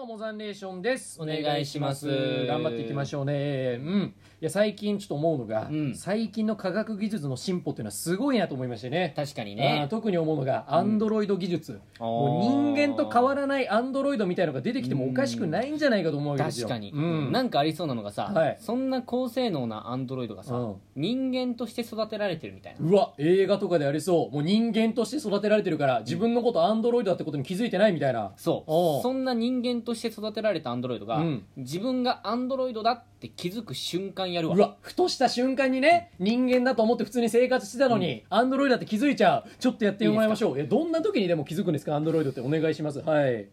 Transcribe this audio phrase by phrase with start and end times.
[0.00, 1.20] もモザンレーションです。
[1.20, 2.46] お願いします。
[2.46, 3.78] 頑張っていきましょうね。
[3.78, 4.14] うん。
[4.40, 5.94] いや最近ちょっと思うのが、うん。
[5.94, 9.12] 最近の科学技術の進歩っていうのはすごいなと思いましてね。
[9.14, 9.86] 確かにね。
[9.90, 16.68] 特に思うのがアンドロイド技術、もう人間と変わらないアンドロイドみたいのが出てきてもおかしくないんじゃないかと思うわけですよ。
[16.68, 18.56] 確かに、うん、なんかありそうなのがさ、はい。
[18.58, 20.76] そんな高性能なアンドロイドがさ、うん。
[20.96, 22.88] 人間として育てられてるみたいな。
[22.88, 24.34] うわ映画とかでありそう。
[24.34, 28.32] もう人間として育てられてるから自分のことアンドロイドだってことに気づいてないみたいな。
[28.38, 29.02] そう。
[29.02, 31.44] そんな人間として育てられたアンドロイドが、うん。
[31.56, 34.56] 自分がアンドロイドだって気づく瞬間やるわ。
[34.56, 39.50] うわふとした瞬間にね人間だと思って普通に生活してたのに、アンドロイドだって気づいちゃう。
[39.58, 40.56] ちょっとやってもらいましょう。
[40.56, 41.94] いやどんな時にでも気づくんですか？
[41.94, 43.00] アンドロイドってお願いします。
[43.00, 43.48] はい。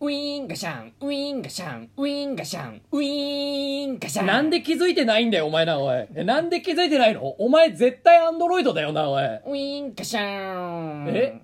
[0.00, 4.26] ウィーンガシャンウィーンガシャンウィーンガシャンウィーンガシャン。
[4.26, 6.06] なんで気づいてないんだよお前なおい。
[6.14, 7.24] えなんで気づいてないの？
[7.24, 9.24] お前絶対アンドロイドだよなおい。
[9.24, 11.08] ウィーンガシャン。
[11.08, 11.40] え？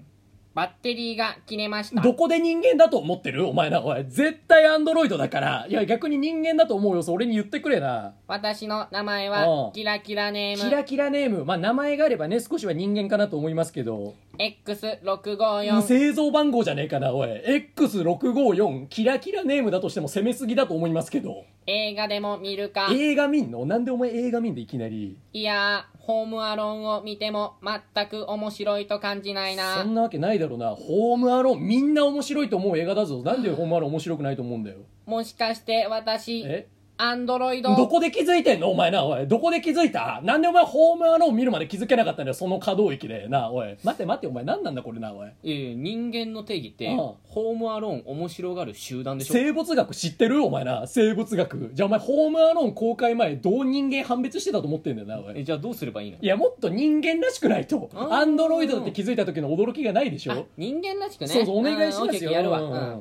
[0.52, 2.00] バッテリーが切れました。
[2.00, 3.46] どこで人間だと思ってる？
[3.46, 4.04] お前なおい。
[4.08, 5.66] 絶対アンドロイドだから。
[5.68, 7.02] いや逆に人間だと思うよ。
[7.02, 8.14] それに言ってくれな。
[8.30, 10.62] 私の名前うんはキラキラネーム。
[10.62, 11.44] キラキラネーム。
[11.44, 14.14] まあ名前があればね少しは人間かなと思いますけど。
[14.38, 17.28] X654 製造番号じゃねえかなおい。
[17.76, 21.44] X654 キラキラネームだとしても攻めすぎだと思いますけど。
[21.66, 22.88] 映画でも見るか。
[22.92, 23.66] 映画見んの？
[23.66, 25.16] なんでお前映画見んでいきなり。
[25.32, 30.70] いやーホームアローンを見ても全く面白いと感じないそなんなわけないだろうな。
[30.70, 33.22] ホームアローンみんな面白いと思う映画だぞ。
[33.22, 34.76] なんでホームアローン面白くないと思うんだよ。
[35.06, 36.68] もしかして私え？
[37.02, 38.70] アンドロイドどこで気づいてんの？
[38.70, 39.26] お前なおい。
[39.26, 40.20] どこで気づいた？
[40.22, 42.34] なんでお前ホームアローン見るまで気づけなかったんだよ？
[42.34, 43.26] その可動域で。
[43.28, 43.78] なおい。
[43.82, 45.30] 待って待ってお前何なんだこれなおい。
[45.42, 46.96] いやいや人間の定義ってうん。
[46.96, 49.34] ホームアローン面白がる集団でしょ？
[49.34, 50.44] 生物学知ってる？
[50.44, 50.86] お前な。
[50.86, 51.70] 生物学。
[51.72, 55.34] じゃあお前ホームアローン公開前どう人間判別してたと思ってんだよなおい。
[55.36, 56.18] えじゃあどうすればいいの？
[56.20, 57.88] いやもっと人間らしくないと。
[57.94, 58.12] あー。
[58.12, 61.28] アンドロイドだって気づいた時の驚きがないでしあょ人間らしくね。
[61.28, 62.04] そうそうお願いしますよ。
[62.04, 62.70] うんオッケーオッケーやるわ、うん。
[62.70, 62.76] うん。
[62.76, 63.00] あ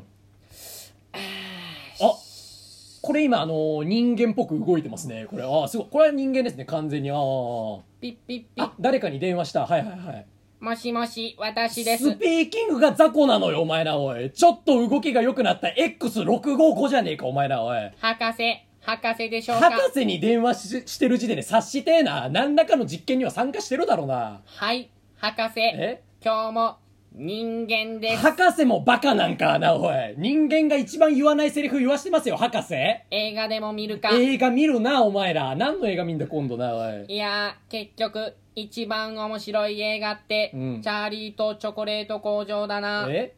[3.02, 5.26] これ今あのー人間っぽく動いてますね。
[5.30, 5.44] これ。
[5.44, 5.88] ああすごい。
[5.90, 7.12] これは人間ですね完全に。
[7.12, 7.80] あー。
[8.02, 8.64] ピッピッピッ。
[8.64, 9.66] あ誰かに電話した。
[9.66, 10.26] はいはいはい。
[10.60, 12.12] もしもし私です。
[12.12, 14.32] スピーキングが雑魚なのよお前なおい。
[14.32, 15.68] ちょっと動きが良くなった。
[15.68, 17.78] X655 じゃねえかお前なおい。
[18.00, 18.58] 博士。
[18.82, 19.72] 博士でしょうか？
[19.72, 22.28] 博士に電話ししてる時点で察してえな。
[22.30, 24.42] 何らかの実験には参加してるだろうな。
[24.46, 25.60] はい博士。
[25.62, 26.02] え？
[26.22, 26.78] 今日も
[27.12, 28.18] 人間です。
[28.18, 30.16] 博士もバカなんかなおい。
[30.18, 32.74] 人間が一番言わないセリフ言わしてますよ博士。
[33.12, 34.10] 映画でも見るか。
[34.14, 35.56] 映画見るなお前ら。
[35.56, 37.06] 何の映画見んだ今度なおい。
[37.08, 40.82] いやー結局一番面白い映画って、うん。
[40.82, 43.08] チャーリーとチョコレート工場だな。
[43.10, 43.34] え？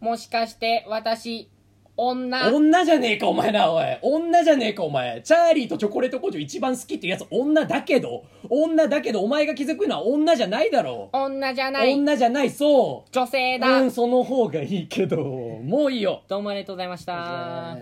[0.00, 1.48] もしかして私
[1.96, 2.52] 女。
[2.52, 3.84] 女じゃねえかお前なおい。
[4.02, 5.20] 女じゃねえかお前。
[5.22, 8.24] チャーリーとチョコレート工場一番好きっていうやつ女だけど。
[8.50, 11.10] 女だけどお前が気づくのは女じゃないだろ。
[11.12, 11.94] 女じゃない。
[11.94, 13.10] 女じゃないそう。
[13.12, 15.16] 女性だ、うんその方がいいけど。
[15.18, 16.22] もういいよ。
[16.28, 17.76] どうもありがとうございました。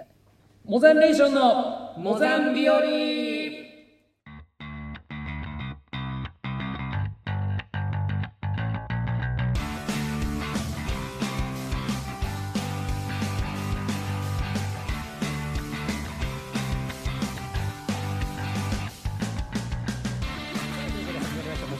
[0.65, 2.87] モザンレーションのモザン日和モ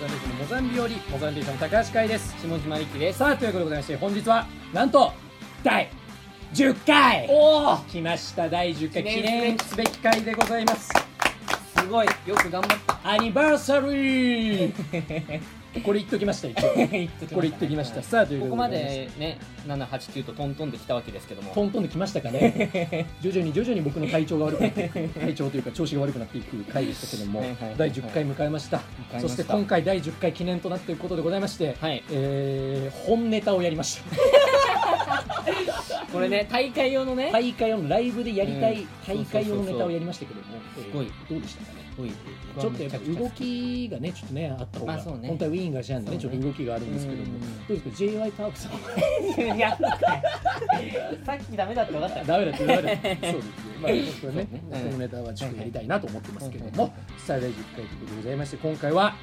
[0.03, 2.35] ザン日和モザンレーションの高橋海です。
[2.41, 3.19] 下島力です。
[3.21, 5.13] さあということでございまして本日はなんと
[5.63, 5.91] 第
[6.55, 7.29] 10回。
[7.31, 8.49] おお来ました。
[8.49, 10.91] 第10回記念すべき回でございます。
[11.79, 12.07] すごい。
[12.27, 13.11] よく頑張った。
[13.11, 15.43] アニバーサリー
[15.81, 16.75] これ言っときました一応。
[16.91, 18.03] 言っときましたこれ言ってきました。
[18.03, 21.53] さあというこことでこまでね789とトントンできたわけですけども。
[21.55, 23.07] トントンできましたかね。
[23.23, 27.57] 徐々に徐々に僕の体調が悪くなって体調というか調子が悪くなっていく回でしたけども、はいはい。
[27.63, 28.79] はい第10回迎えました。
[28.79, 28.83] 迎え
[29.15, 29.29] ました。
[29.29, 34.03] そして今回第10回記念となっていることでございまして、はいえー本ネタをやりました。
[36.13, 37.31] これね大会用のね。
[37.33, 38.87] 大会用のライブでやりたいうん。
[39.07, 40.47] 大会用のネタをやりましたけども、
[40.77, 41.07] すごい。
[41.07, 41.82] えーどうでしたかね？
[41.97, 45.29] ちょっとやっぱ動きがねちょっとねあった方が、まあそうね。
[45.29, 46.25] 本当はウィーンがしなんでねね。
[46.25, 47.25] ょっと動きがあるんですけども。
[47.25, 47.41] うん。
[47.41, 48.73] どうですか？J y パークさん。
[51.27, 52.19] さっきダメだって分かった。
[52.21, 53.19] よダメだってダメだって。
[53.21, 53.53] そうですよ。
[53.81, 54.07] まあこれね。
[54.21, 56.95] そうねこのネタはちょっとやりたいなと思ってますけども。
[57.19, 59.15] さあ第10回ということでございまして今回は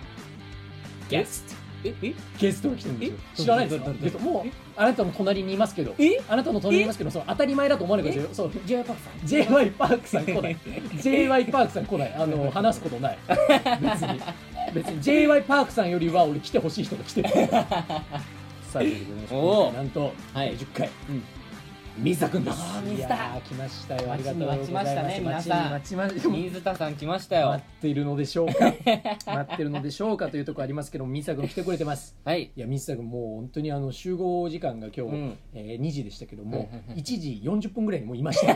[1.09, 1.93] ゲストえ？
[2.01, 2.13] え？
[2.39, 3.15] ゲストが来てるんですよ。
[3.37, 3.41] え？
[3.41, 3.91] 知らないですか？
[4.01, 4.51] ゲストもう？
[4.75, 5.95] あなたの隣にいますけど。
[5.97, 6.21] え？
[6.29, 8.83] あなたの隣にいますけどその当たり前だと思わないでくださいよそう J.Y.
[8.85, 9.27] パークさん。
[9.27, 10.57] J y パークさん来ない。
[11.01, 12.13] J y パークさん来ない。
[12.13, 13.17] あの話すことない。
[13.81, 14.21] 別に。
[14.73, 15.01] 別に。
[15.01, 17.29] J y パークさんよりは俺来てほしい人が来てる。
[18.69, 20.55] さあということでなんとはい。
[20.57, 20.89] 10回。
[21.09, 21.23] うん
[22.01, 23.07] 水田君です水田。
[23.07, 24.11] いやー来ましたよ。
[24.13, 24.71] ありがとうございます。
[24.71, 25.71] 待ちましたね皆さん。
[25.71, 27.49] 待ちに待ちま水田さん来ましたよ。
[27.49, 28.73] 待っているのでしょうか？
[29.35, 32.15] 待ってるのでしょうかというところありますけども水田君来てくれてます。
[32.23, 32.43] はい。
[32.55, 35.37] いや水田君もう本当にあの集合時間が今日、うん。
[35.53, 38.55] えー2時でしたけどもはいはいはい1時40分ぐらいにもういました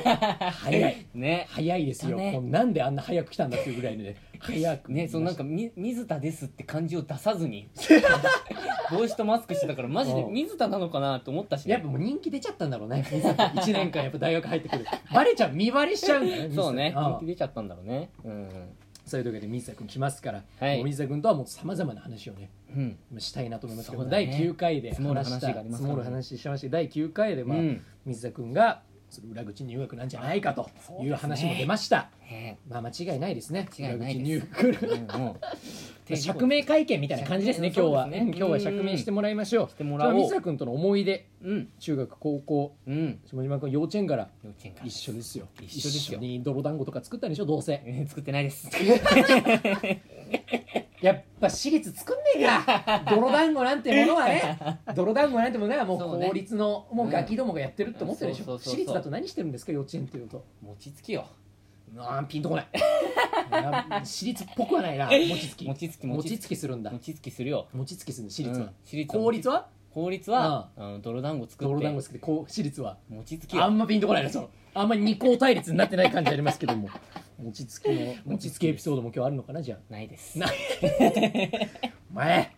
[0.51, 1.05] 早い。
[1.13, 1.45] ね。
[1.49, 2.39] 早いですよ、だね。
[2.41, 7.69] なんであんな早く来たんだっていうぐらいでね早くねそのなんかみ水田ですって漢字を出さずに。
[8.91, 10.33] 帽子とマスクしてたからマジでうん。
[10.33, 13.03] 水田なのかなと思ったし、やっぱもう人気出ちゃったんだろうね。
[13.09, 14.85] 水田君1年間やっぱ大学入ってくる。
[15.13, 16.93] バレちゃう見バレしちゃうんだねそうねん。
[16.93, 18.09] 人気出ちゃったんだろうね。
[18.23, 18.49] うん。
[19.05, 20.83] そういうわけで水田君来ますから、はい。
[20.83, 22.97] 水田君とはもうさまざまな話をねうん。
[23.19, 24.09] したいなと思いますけど、ね。
[24.09, 25.89] 第9回で話した話がありますからね。
[25.89, 27.81] 積もる話しまして第9回では、うん。
[28.05, 28.81] 水田君が
[29.21, 30.69] 裏口入学なんじゃないかと
[31.01, 33.67] いう話も出ました、へまあ間違いないですね。
[33.79, 34.77] 裏口入学。
[36.15, 38.27] 釈明会見みたいな感じですね今日は、ねうん。
[38.27, 39.69] 今日は釈明してもらいましょう。
[39.69, 40.13] してもらおう。
[40.15, 41.27] 水田君との思い出。
[41.41, 41.69] うん。
[41.79, 42.75] 中学高校。
[42.85, 43.19] うん。
[43.25, 44.29] 下島君幼稚園から。
[44.43, 44.85] 幼稚園から。
[44.85, 45.47] 一緒ですよ。
[45.61, 46.19] 一緒ですよ。
[46.19, 47.81] に泥団子とか作ったんでしょどうせ。
[47.85, 48.69] えー作ってないです
[51.03, 53.03] やっぱ私立作んねえか。
[53.13, 54.57] 泥団子なんてものはね。
[54.95, 58.45] 泥団子なんてものはもう公立のもうガキどもがやってるって思ってるでしょ。
[58.45, 58.73] そうそうそうそう。
[58.75, 60.45] 私立だと何してるんですか幼稚園っていうと。
[60.61, 61.25] 餅つきよ。
[61.97, 62.67] あーピンとこない。
[63.89, 65.07] 私立っぽくはないな。
[65.07, 65.65] 餅つき。
[65.65, 66.55] 餅つき餅つき。
[66.55, 66.89] するんだ。
[66.89, 67.67] 餅つきするよ。
[67.73, 68.65] 餅つきするの私立は。
[68.65, 68.73] うん。
[68.85, 69.23] 私立は？
[69.23, 69.67] 公立は？
[69.93, 70.69] 公立は？
[70.77, 71.73] あの泥団子作って。
[71.73, 72.97] 泥団子作って私立は。
[73.09, 73.65] 餅つきよ。
[73.65, 76.89] あんまピンとこないですよあんまり二項対立になってない感じありますけども
[77.43, 79.61] 餅つきの 餅つきエピソードも今日あるのかな？
[79.61, 80.39] じゃないです。
[80.43, 80.57] あない。
[82.11, 82.51] お前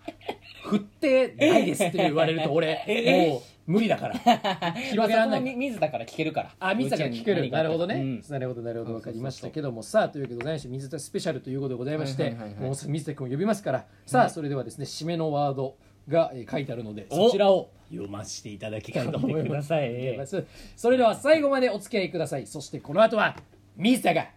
[0.63, 2.83] 振ってないですって言われると俺
[3.29, 3.41] もう
[3.71, 4.15] 無理だから。
[4.15, 6.05] 広げられないそこもみ水田から。
[6.05, 7.49] 聞けるからあ水田から聞ける。
[7.49, 8.23] なるほどね、うん。
[8.29, 8.91] なるほどなるほど。
[8.93, 9.01] そうそうそうそう。
[9.01, 12.63] 分かりましたけどもさあというわけでございまして水田スペシャルということでございまして、はいはいはいはい。
[12.63, 15.77] もうすぐ水田君を呼びますからさあそれではですね締めのワード
[16.07, 17.27] がえー書いてあるのでお。
[17.27, 19.67] そちらを読ませていただきたいと思います。
[19.69, 20.17] さい。
[20.17, 20.43] ます。
[20.75, 22.47] それでは最後までお付き合いください。
[22.47, 23.37] そしてこの後は
[23.77, 24.27] 水田が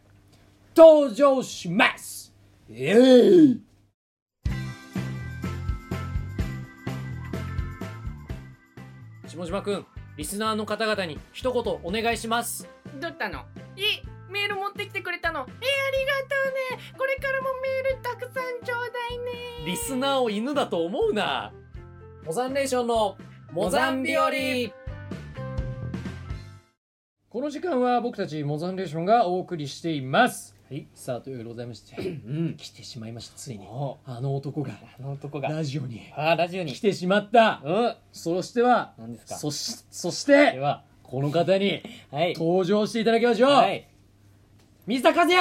[0.79, 2.33] 登場します。
[2.71, 3.61] えい
[9.27, 9.85] 下島君
[10.17, 12.69] リスナーの方々に一言お願いします。
[13.01, 13.41] どったの？
[13.77, 13.81] え
[14.31, 15.41] メール持ってきてくれたの。
[15.41, 15.67] えありがと
[16.77, 16.95] うね。
[16.97, 19.67] これからもメールたくさんちょうだいね。
[19.67, 21.53] リスナーを犬だと思うな。
[22.25, 23.17] モザンレーションの
[23.51, 24.31] モザン日和。
[27.29, 32.55] この時間は僕たちモザンレーションがお送りしていますはいさあというございましてうん。
[32.59, 33.67] 来てしまいましたついに。
[33.67, 35.49] おあの男があの男が。
[35.49, 36.75] ラジオにあーラジオに。
[36.75, 37.63] 来てしまった。
[37.65, 37.95] うん。
[38.13, 39.37] そしては何ですか？
[39.37, 40.85] そしそしでては。
[41.03, 41.81] この方に
[42.13, 42.35] はい。
[42.35, 43.89] 登場していただきましょう、はい。
[44.87, 45.37] 水田和也。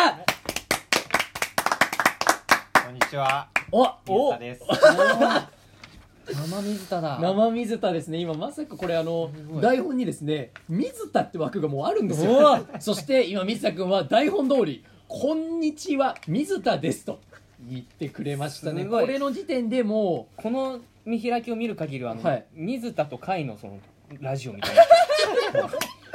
[2.86, 3.50] こんにちは。
[3.70, 4.64] お水田です。
[6.50, 7.20] 生水田だ。
[7.22, 8.20] 生水田ですね。
[8.20, 9.62] 今まさかこれあのすごい。
[9.62, 12.66] 台本にですね水田って枠がもうあるんですよ。
[12.80, 17.20] そして今水田君は台本通り「こんにちは水田です」と
[17.68, 18.84] 言ってくれましたね。
[18.84, 19.06] すごい。
[19.06, 22.46] これの時点でもこの見開きを見る限りはあの、はい。
[22.54, 23.80] 水田と甲斐のその
[24.20, 24.84] ラジオみたいな。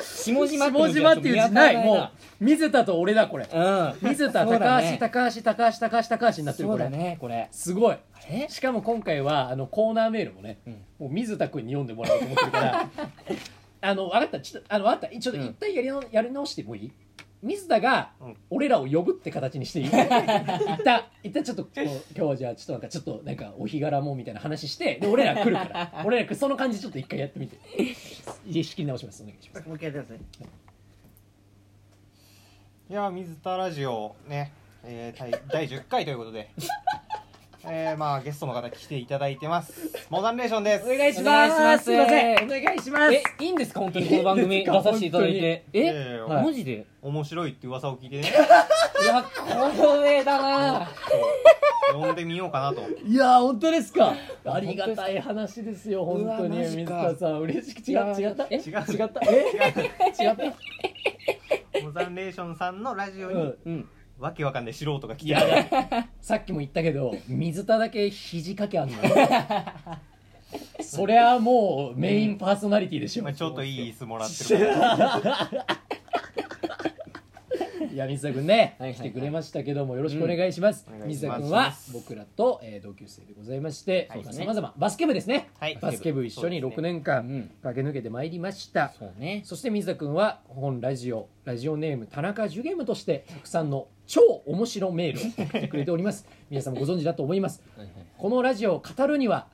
[0.02, 1.76] 下う島下島っていう字ない。
[1.76, 3.48] もうう水田と俺だこれ。
[3.52, 3.94] うん。
[4.02, 7.48] 水田そうだ高橋ね高橋高橋高橋高橋になってるそうだこれねこれ。
[7.50, 7.94] すごい。
[7.94, 7.98] あ
[8.30, 8.46] れ？
[8.48, 10.72] しかも今回はあのコーナーメールもね、うん。
[10.72, 12.88] もう水田君に読んでもらおうと思ってるから。
[13.84, 14.40] あの分かった。
[14.40, 15.18] ちょっとあの分かった。
[15.18, 15.46] ちょっとうん。
[15.48, 16.92] 一旦やりの、やり直してもいい？
[17.42, 18.36] 水田がうん。
[18.50, 19.86] 俺らを呼ぶって形にしていい。
[19.90, 19.90] 一
[20.84, 26.02] 旦一旦ちょっと今日はじゃあちょっとなんかちょっとなんかお日柄もみたいな話してで俺ら来るから。
[26.04, 27.58] 俺ら来るその感じちょっと一回やってみて。
[27.94, 29.66] 仕切り直しますお願いします。
[29.66, 30.62] もう一回やってください。
[32.90, 34.52] いや、水田ラジオね、
[34.84, 36.50] えー、第第10回ということで、
[37.64, 39.72] えー、まあゲストの方来ていただいてます。
[40.10, 40.84] モダンレーションです。
[40.84, 41.84] お願いしお願いしまます。
[41.84, 42.44] すすいません。
[42.44, 43.14] お願いします。
[43.14, 43.80] えいいんですか？
[43.80, 44.08] 本当に？
[44.08, 45.64] この番組出させていただいて。
[45.72, 46.86] えはいマジで？
[47.02, 49.22] 面白いって噂を聞いてね、いや
[49.72, 50.88] 光栄だな。
[51.92, 52.82] 呼んでみようかなと。
[53.04, 54.14] いやー本当ですか。
[54.44, 56.58] ありがたい話ですよ本当に。
[56.58, 58.46] 水田さん嬉しく違う違った？
[58.50, 58.56] え？
[58.56, 58.62] 違う。
[58.62, 59.20] 違った？
[59.30, 59.34] え？
[60.20, 60.44] 違った？
[61.84, 63.88] モダンレーションさんのラジオに、うんうん
[64.22, 66.08] わけわかんない素人が来いてや。
[66.20, 69.26] さっきも言ったけど水田だけ肘掛けあんのよ。
[70.80, 74.66] そりゃもうメインパーソナリティでしょ、まあちょっといい椅子もらってる。
[74.66, 75.58] から。
[77.92, 78.94] いや水田君ね、はいはいはい。
[78.94, 80.96] 来てくれましたけどもよろしくお願いします、うん。
[80.96, 81.28] お願いします。
[81.28, 84.24] 水田君は僕らと、えー同級生でございましてはい。
[84.24, 85.78] さまざまバスケ部ですね、はい。
[85.80, 89.42] バスケ部一緒に6年間うん駆け抜けてまいりました、そうね。
[89.44, 96.26] そして水田君は本ラジオラジオネーム田中ジュゲムとしてたくさんの超面白メールを送ってくれております。
[96.50, 97.62] 皆さんもご存知だと思います。
[98.18, 99.46] このラジオを語るには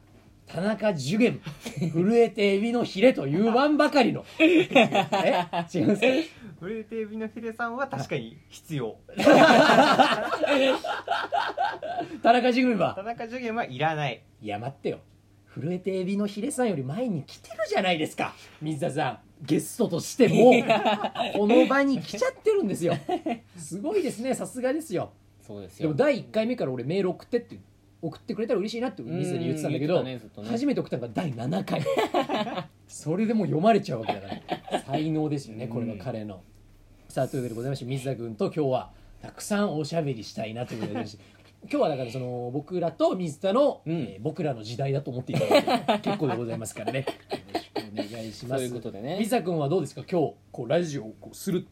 [0.48, 1.38] 田中寿元
[1.78, 4.24] 震えてエビのヒレというわんばかりの。
[4.40, 4.44] え？
[4.44, 6.06] 違うんですか？
[6.58, 8.96] フレテービのヒデさんは確かに必要。
[12.20, 12.94] 田中寿元は？
[12.96, 14.24] 田中受験はいらない。
[14.42, 14.98] いや待ってよ。
[15.54, 20.52] 震えてエビのヒレさんより前に来てるじゃないですか水田さんゲストとしても
[21.34, 22.94] この場に来ちゃってるんですよ。
[23.56, 25.10] すごいですねさすがですよ。
[25.46, 25.88] そうですよ。
[25.88, 27.56] でも第1回目から俺メール送ってって
[28.00, 30.50] 送ってくれたら嬉しいなって水田に言ってたんだけど、うん言ってたねずっとね。
[30.50, 31.82] 初めて送ったのが第7回。
[32.86, 34.80] それでもう読まれちゃうわけだから。
[34.86, 36.42] 才能ですよねこれは彼の、
[37.08, 38.90] さあというわけでございまして水田君と今日は
[39.22, 41.24] たくさんおしゃべりしたいなということでございまして
[41.62, 43.92] 今日はだからその僕らと水田の、うん。
[43.92, 47.00] えー僕らの時代だと思っていただいて結構でございますからね。
[47.00, 47.04] よ
[47.54, 47.67] ろしくお
[48.28, 48.62] 願いします。
[48.62, 49.16] そういうことでね。
[49.18, 50.02] 水田君はどうですか？
[50.10, 51.66] 今日こうラジオをこうする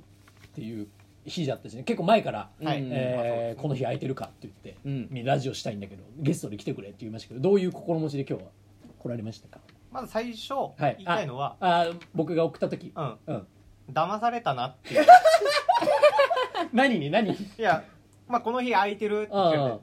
[0.46, 0.88] っていう
[1.25, 1.82] 日だったしね。
[1.82, 2.82] 結構前から、はい。
[2.82, 2.90] うん。
[2.92, 5.25] えーこの日空いてるかって言って、うん。
[5.25, 8.50] ラジオしたいんだけどゲストで来てくれって言いましたけどどういう心持ちで今日は
[8.98, 9.60] 来られましたか？
[9.92, 10.96] まず最初はい。
[10.98, 12.92] 言いたいのは、あ僕が送った時。
[12.94, 13.16] うん。
[13.26, 13.46] うん。
[13.92, 15.06] 騙されたなっていう。
[16.72, 17.10] 何に？
[17.10, 17.30] 何？
[17.30, 17.84] にいや、
[18.28, 19.78] まあ、この日空いてるって言ってあ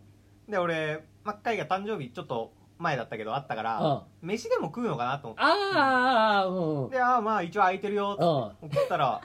[0.49, 2.51] で俺真っ赤いが誕生日ちょっと
[2.83, 5.43] 前だったけどあったから飯でも食うのかなと思って。
[5.43, 6.89] ああうん。
[6.89, 8.15] でああまあ一応空いてるよ
[8.61, 8.67] うん。
[8.67, 9.21] って送ったら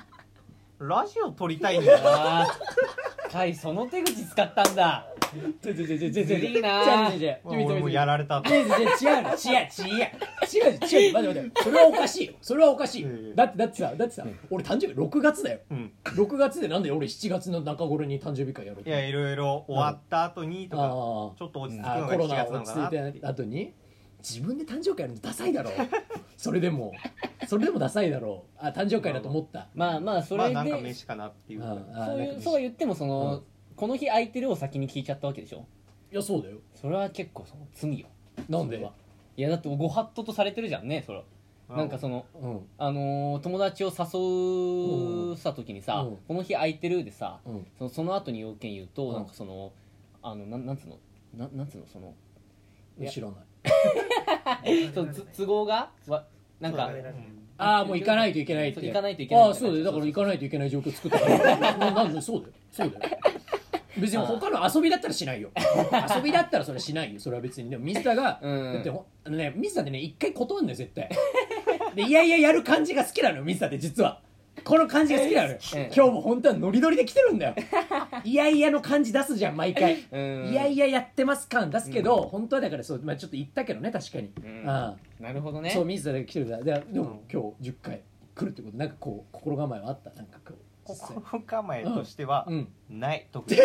[0.79, 2.47] ラジオ撮りたいんだよあ
[3.27, 5.07] あかいその手口使ったんだ。
[5.61, 8.43] ちょちょちょちょちょずるいな違う違う違う俺もうやられた。
[8.47, 10.05] 違う違う違う違う違う
[10.49, 12.33] 違う違う違う待って待ってそれはおかしいよ。
[12.41, 13.11] それはおかしいよ。
[13.11, 15.61] いやいやだってだってさだってさ俺誕生日6月だよ。
[15.71, 15.93] うん。
[16.05, 23.75] 6月でなんで俺7月の中頃に誕生日会やろうといやいろいろ終わった後にとかあちょっと落ち着くあのが7コロナ月なのかな落ち着いて後に？
[24.21, 25.71] 自分で誕生会やるのダサいだろ。
[25.71, 25.75] う
[26.37, 26.93] それでも。
[27.47, 28.45] それでもダサいだろ。
[28.57, 29.69] うあ誕生会だと思った。
[29.75, 30.23] まあまあ。
[30.23, 31.65] それで、まあなんか飯かなっていう。
[31.65, 33.43] ああそういうそうは言ってもその、うん。
[33.77, 35.65] この日空いてるを先に聞いちゃったわけでしょ？
[36.11, 36.59] いやそうだよ。
[36.75, 38.09] それは結構その罪よ。
[38.49, 38.79] なんで？
[39.37, 41.23] いやだってご法度とされてるじゃんねそれ
[41.69, 42.67] なんかそのうん。
[42.77, 46.17] あのー友達を誘うした時にさ、うん。
[46.27, 47.67] この日空いてるでさ、うん。
[47.79, 49.15] そのその後に要件言うと、うん。
[49.15, 49.73] なんかその
[50.23, 50.99] あのなんなんつうの？
[51.37, 51.87] ななんつうの？
[51.87, 52.15] その
[53.09, 53.37] 知らない
[54.95, 55.91] そのつ都合が？
[56.07, 56.25] わ
[56.61, 56.91] なんか。
[57.61, 58.81] ああもう行かないといけないって。
[58.81, 59.85] そう行かないといけないああそうだよ。
[59.85, 61.57] だから行かないといけない状況作ったから。
[61.77, 62.53] ななんでそうだよ。
[62.71, 63.19] そうだよ。
[63.97, 65.51] 別に他の遊びだったらしないよ。
[66.15, 67.19] 遊びだったらそれはしないよ。
[67.19, 67.69] それは別に。
[67.69, 68.75] でも水田が、うん。
[68.75, 71.11] だってほあのね水田ってね一回断るんだよ絶対。
[71.97, 74.21] でいやいややる感じが好きなのよ水田って実は
[74.65, 75.59] この感じが好きなのよ。
[75.75, 77.55] うん今日も本当はノリノリで来てるんだよ。
[78.25, 80.05] いやいやの感じ出すじゃん毎回。
[80.11, 80.51] うん。
[80.51, 84.69] いやいややってます感出すけど、本当はだからそう、まあ、ちょっと言ったけどね確かに、うん。
[84.69, 85.71] ああなるほどね。
[85.71, 86.63] そう水田が来てるから。
[86.63, 88.01] ででも、今日10回
[88.35, 90.11] 来るってことなんかこう心構えはあった？
[90.11, 90.58] なんかこう
[90.95, 92.69] 心構えとしてはうん。
[92.89, 93.57] ない特に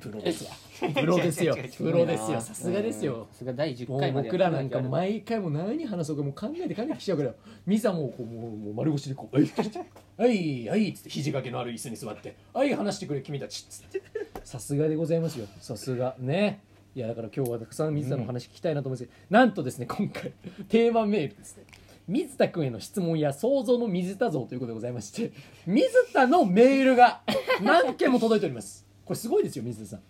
[0.00, 0.50] プロですわ
[0.94, 1.56] プロですよ。
[1.56, 2.40] 違う違う違うプロですよ。
[2.40, 3.28] さすがですよ。
[3.32, 7.34] さすが第10もう回まで僕らなんか毎回もう何話そうかもう考えて考えてきちゃうから。
[7.64, 14.02] ミサもこうもうもう丸腰でこう「はいはいはい」っつって肘掛けのある椅子に座って「はい話してくれ君たち」っつって。
[14.44, 15.46] さすがでございますよ。
[15.60, 16.16] さすが。
[16.18, 16.60] ね。
[16.94, 20.32] いやだから今日はたくさん水田のお話聞きたいなと思うんですけど、なんとですね今回
[20.70, 21.64] テーマメールですね
[22.08, 25.32] 水田君への質問や想像の水田像ということでございまして
[25.66, 27.20] 水田のメールが
[27.62, 28.86] 何件も届いております。
[29.04, 30.00] これすごいですよ水田さん。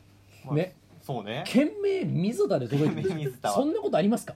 [0.46, 0.74] まあね。
[1.02, 1.44] そうね。
[1.46, 3.34] 件名水田で届いてる。
[3.42, 4.34] そんなことありますか？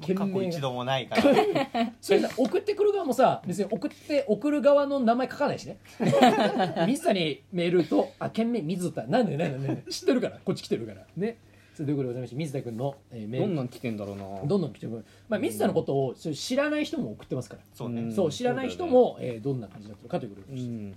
[0.00, 1.22] 件過去名が一度もないから。
[2.00, 5.78] それさ送ってくる側もさ別に送って送る側の名前書かないしね。
[6.86, 9.02] 水田にメールとあ件名水田。
[9.08, 10.38] なんでなんでなんで知ってるから。
[10.44, 11.04] こっち来てるから。
[11.16, 11.38] ね
[11.80, 13.46] そういうことでございまして水田君の、えーメール。
[13.46, 14.24] どんなん来てんだろうな。
[14.46, 18.02] どんどん来てくる、まあ、水田のことをそう知らない人も送ってますから、そうね。
[18.02, 20.94] うんそう知らない人も、えーどんな感じだったのかということでございましてうん。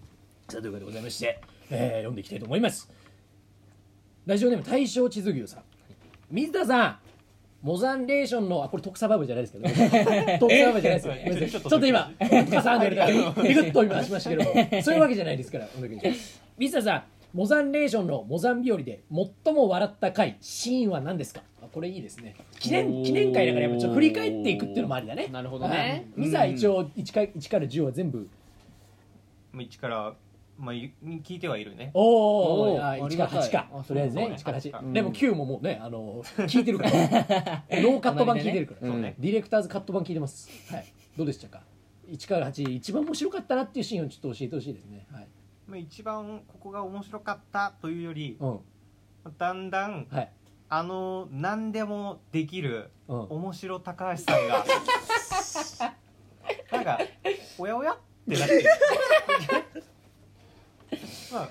[0.49, 2.89] さあということでございまして、えー読んでいきたいと思います。
[4.25, 5.63] ラジオネーム大正地図牛さん。
[6.29, 6.97] 水田さん
[7.61, 9.69] モザンレーションのあこれ特サバブじゃないですけど
[10.37, 11.13] 特サバブじゃないですよ。
[11.15, 13.11] えごめんなさいちちょっと今ガサンと入れたら
[13.43, 14.53] ビクッと今しましたけども。
[14.83, 15.69] そういうわけじゃないですから。
[15.77, 16.41] お願いします。
[16.57, 19.03] 水田さんモザンレーションのモザン日和で
[19.43, 21.41] 最も笑った回シーンは何ですか？
[21.61, 22.35] あこれいいですね。
[22.59, 25.27] 記念記念会だからやっぱちょっと振り返っていくっていうのもありだね。
[25.31, 25.75] なるほどね。
[25.77, 26.05] はい。
[26.15, 28.29] 水田は一応 1, か1から10は全部。
[29.51, 30.13] まあ一から
[30.59, 31.89] まあゆ聞いてはいるね。
[31.95, 33.39] おおーおあ1からありがたい。
[33.39, 36.91] 8かあとりあえずねそうね1から8 8でも9ももうねあの聞いてるから。
[37.81, 38.91] ノーカット版聞いてるから。
[38.91, 40.49] ディレクターズカット版聞いてます。
[40.71, 40.85] はい。
[41.17, 41.61] どうでしたか
[42.11, 45.07] ？1から8一番面白かったなっていうシーンをちょっと教えてほしいですね。
[45.11, 45.27] はい
[45.67, 48.59] まあ一番ここが面白かったというよりうん。
[49.37, 50.31] だんだんはい。
[50.69, 53.19] あの何でもできるうん。
[53.29, 54.65] 面白高橋さんが。
[56.71, 56.99] なんか
[57.57, 57.93] おやおや？
[57.93, 57.97] っ
[58.29, 58.55] てなって。
[58.55, 58.63] る
[61.31, 61.49] まあ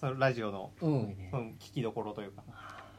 [0.00, 1.16] そのラジオのうん。
[1.30, 2.42] その聞きどころというか。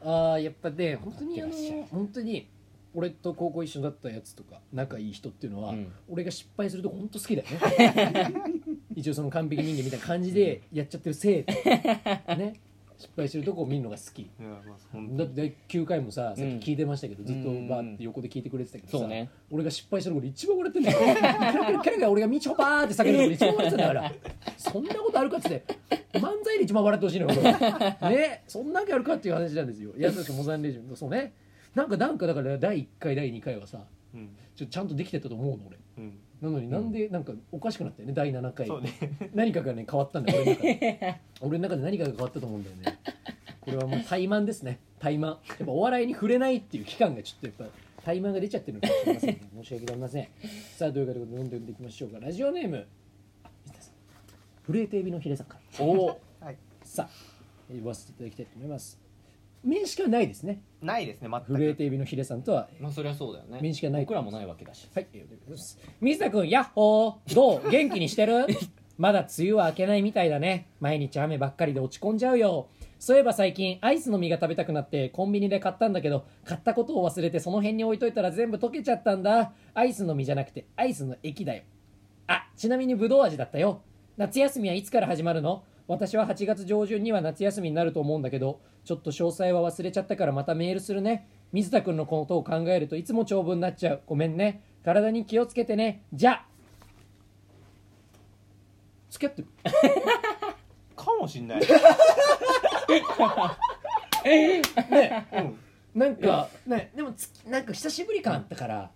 [0.04, 1.52] ああやっぱね本当にあの
[1.90, 2.48] 本当に
[2.94, 5.92] 俺と高校一緒だったやつとか仲いい人っていうのは、うん。
[6.08, 8.34] 俺が失敗すると本当好きだよね
[8.96, 11.52] 一応その完璧人間みたいな感じでやっちゃってるせいで
[12.36, 12.54] ね。
[12.98, 14.22] 失敗してるとこを見るのが好き。
[14.22, 19.28] いやまあほんだって9回もささっき聞いてましたけど、ずっとうんバーって横で聞いてくれてたけどさ、そうね。
[19.50, 24.12] 俺が失敗したところ一番笑ってんだよキャラキャラキャラが俺が「みちょぱー」って叫ぶところ一番笑ってたんだから。
[24.56, 25.62] そんなことあるかっつって
[26.14, 27.38] 漫才で一番笑ってほしいのよ
[28.00, 28.42] 俺 ね。
[28.48, 29.92] そんなわけあるかっていう話なんですよ。
[29.94, 31.34] いや確かモザンレジェンドそうね。
[31.74, 33.84] なんかなんかだから第1回第2回はさ
[34.14, 34.30] うん。
[34.54, 35.76] ちょちゃんとできてたと思うの俺。
[35.98, 38.66] うんなのになんでなんかおかしくなったよね第7回。
[38.66, 38.90] そうね。
[39.34, 41.20] 何かがね変わったんだよ俺の中で。
[41.40, 42.98] 俺の中で何かが変わったと思うんだよね。
[43.60, 44.78] これはもう怠慢ですね。
[44.98, 45.26] 怠慢。
[45.26, 50.28] やっぱお笑いに触れないっていう期間がちょっとやっぱ怠慢が出ちゃってるのかもしれません、ね、 申し訳ありません。
[50.76, 52.86] さあということでどんどん読んでいきましょうかラジオネーム
[53.42, 53.94] あ水田さん。
[54.72, 55.84] 震えてエビのヒレさんから。
[55.84, 59.05] おおはいさあ言わせていただきたいと思います
[59.66, 67.70] 面識はないですねないですね全く震えてエビのヒレさんとはまあそりゃそうだよね面識がない僕らもないわけだしはい、えーお願いします水田君、ヤッホーどう？
[67.70, 68.46] 元気にしてる？
[68.98, 70.68] まだ梅雨は明けないみたいだね。
[70.80, 72.68] 毎日雨ばっかりで落ち込んじゃうよ。
[72.98, 79.52] そういえば最近、アイスの実が食べたくなって、コンビニで買ったんだけど、買ったことを忘れてその辺に置いといたら全部溶けちゃったんだ。
[79.74, 81.64] アイスの実じゃなくて、アイスの液だよ。
[82.26, 83.82] あ、ちなみにブドウ味だったよ。
[84.16, 85.62] 夏休みはいつから始まるの？
[85.88, 91.28] 私は8月上旬には夏休みになると思うんだけど、ちょっと詳細は忘れちゃったからまたメールするね。
[91.52, 94.02] 水田君のことを考えるといつも長文になっちゃう。
[94.06, 94.62] ごめんね。
[94.84, 96.02] 体に気をつけてね。
[96.12, 96.46] じゃあ。
[99.10, 99.42] 付き合って。
[99.42, 99.48] る
[100.96, 101.60] かもしんない。
[104.24, 104.62] ね。
[105.32, 105.58] うん。
[105.94, 106.48] なんか。
[106.66, 106.90] ね。
[106.96, 108.90] でもつなんか久しぶり感あったから、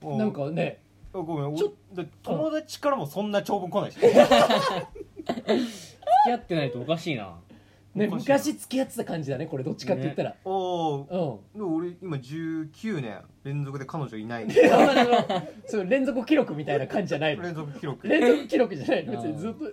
[0.00, 0.80] もうなんかね。
[1.12, 1.56] あごめん。
[1.56, 3.98] ちょ俺で友達からもそんな長文来ないし。
[3.98, 4.08] 付
[5.34, 7.36] き合ってないとおかしいな。
[7.94, 8.36] ねおかしいな。
[8.36, 11.58] 昔付き合ってた感じだねこれどっちかって言ったら、おおうん。
[11.58, 17.42] でも俺今19年連続で彼女いないあんまりあのそう連続記録みたいな感じじゃないの。
[17.42, 18.08] 連続記録。
[18.08, 19.12] 連続記録じゃないの。
[19.12, 19.64] 別にずっと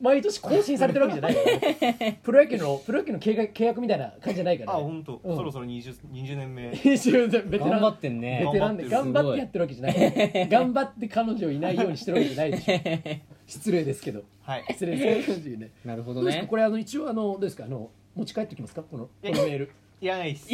[0.00, 5.36] 毎年更新されてるわけじゃない プロ野球のプロ野球の契約契約みたいな感じじゃないから、ね、あ本当、うん。
[5.36, 6.74] そろそろ 20, 20年目。
[6.74, 7.70] 編集でベテラン。
[7.70, 8.42] 頑張ってんね。
[8.44, 10.48] ベテランで頑頑張ってやってるわけじゃない。
[10.48, 12.74] 頑張って彼女いないようにしてるわけじゃないでしょ
[13.46, 14.22] 失礼ですけど。
[14.42, 14.64] はい。
[14.70, 15.70] 失礼ですけどね。
[15.84, 16.46] なるほどね。
[16.48, 18.82] これあの一応あのどうですかあの持ち帰ってきますか？
[18.82, 19.70] このこのメール。
[20.00, 20.48] いらないっす。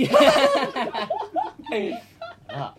[2.48, 2.76] あ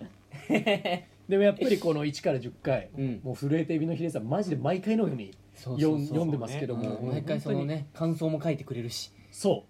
[0.49, 3.21] でもやっぱりこの1から10回、うん。
[3.23, 7.11] もう震えてエビのヒデさんマジで毎回のように読んでますけども、そうねもう。
[7.11, 9.11] 毎回そのね感想も書いてくれるし。
[9.31, 9.65] そ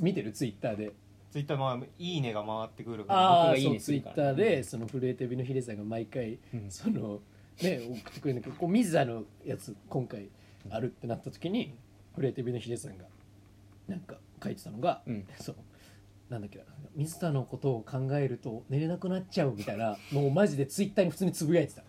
[0.00, 0.02] う。
[0.02, 0.32] 見てる？
[0.32, 0.92] ツイッターで。
[1.30, 3.20] ツイッターまあいいねが回ってくるから。
[3.20, 6.70] ああそうツイッターでその震えてエビのヒデさんが毎回、うん。
[6.70, 7.20] その
[7.62, 10.28] ね送ってくれるんだけどこう水田のやつ今回
[10.70, 11.74] あるってなった時に
[12.16, 13.04] 震えてエビのヒデさんが
[13.88, 15.26] なんか書いてたのが、うん。
[15.38, 15.56] そう
[16.28, 16.64] なんだっけな
[16.96, 21.82] 水田のことを考えると寝れなくなっちゃうみたいなのをマジでツイッターに普通につぶやいてた。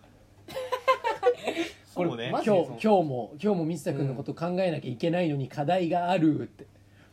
[1.86, 2.30] そうね。
[2.30, 6.66] 今日今日も今日も水田君のこと考えなきゃいけないのに課題があるって、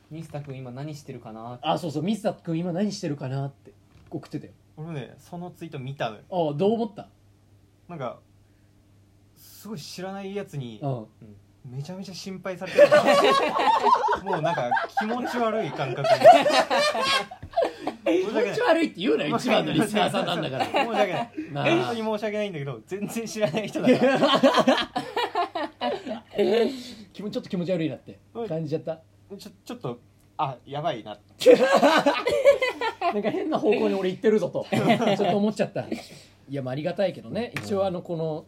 [0.10, 3.72] ミスタ君今何してるかなあそうそう水田君今何してるかなって
[4.10, 4.52] 送ってたよ。
[4.78, 6.22] 俺ねそのツイート見たのよ。
[6.32, 7.08] あどう思った？
[7.88, 8.20] なんか
[9.62, 11.06] すごい知らないやつにうん。
[11.70, 12.88] めちゃめちゃ心配されてる。
[14.26, 14.68] もうなんか
[15.00, 16.10] 気持ち悪い感覚
[18.04, 20.66] 気持ち悪いって言うなよ一番のリスナーさんなんだから。
[20.66, 21.32] 申し訳ない。
[21.52, 24.20] な本当あに申し訳ないんだけど全然知らない人だから。
[26.34, 28.18] ちょっと気持ち悪いなって。
[28.50, 29.00] 感じちゃった？
[29.38, 30.00] ちょちょっと
[30.38, 31.16] あやばいな。
[33.14, 34.66] なんか変な方向に俺行ってるぞと。
[34.72, 34.82] ちょ
[35.14, 35.82] っと思っちゃった。
[35.82, 35.88] い
[36.50, 37.52] やまあありがたいけどね。
[37.64, 38.46] 一応あのこの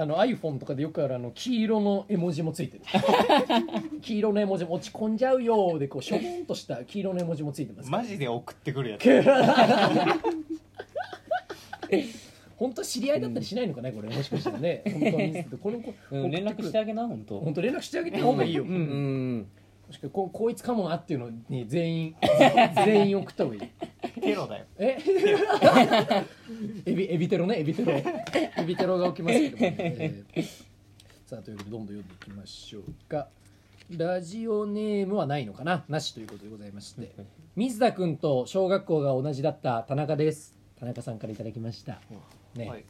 [0.00, 2.84] あの iPhone とかでよくあるあの黄色の絵文字もついてる。
[4.00, 7.90] 黄色の絵文字も落ち込んじゃうよでこうしょぼんとした黄色の絵文字もついてます。
[7.90, 9.08] マジで送ってくるやつ。
[12.56, 14.08] 本当は知り合いだったりしないのかねこれ。
[14.08, 14.82] もしかしたらね。
[14.84, 17.40] 本当は見せてこの子 うん連絡してあげな本当。
[17.40, 19.38] 本当連絡してあげた方がいいよ、ううん。
[19.38, 19.46] ん
[19.88, 22.14] もしくはここいつかもなっていうのに全員
[22.84, 23.62] 全員送った方がいい
[24.20, 24.64] テロだよ。
[24.78, 24.98] え
[26.86, 27.92] エビエビテロねエビテロ。
[27.92, 29.60] エビテロが起きますけども。
[29.60, 29.74] ね、
[30.34, 30.44] えー。
[31.26, 33.28] さあということでどんどん読んでいきましょうか。
[33.90, 35.84] ラジオネームはないのかな？
[35.88, 37.10] なしということでございまして。
[37.56, 40.54] 水田君と小学校が同じだった田中です。
[40.78, 42.00] 田中さんからいただきました。
[42.54, 42.84] ね、はい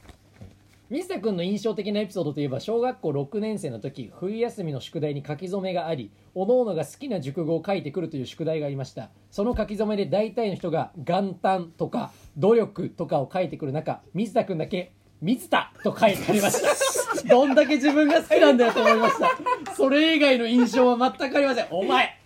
[0.90, 9.10] 水田君の印象的なエピソードといえば小学校6年生の時冬休みの宿題に書き初めがあり各々が好きな熟語を書いてくるという宿題がありました。
[9.30, 17.28] その書き初めで大体の人が元旦とか努力とかを書いてくる中水田君だけ水田と書いてありました。
[17.28, 19.74] どんだけ自分が好きなんだよと思いました。
[19.74, 21.66] それ以外の印象は全くありません。
[21.70, 22.18] お前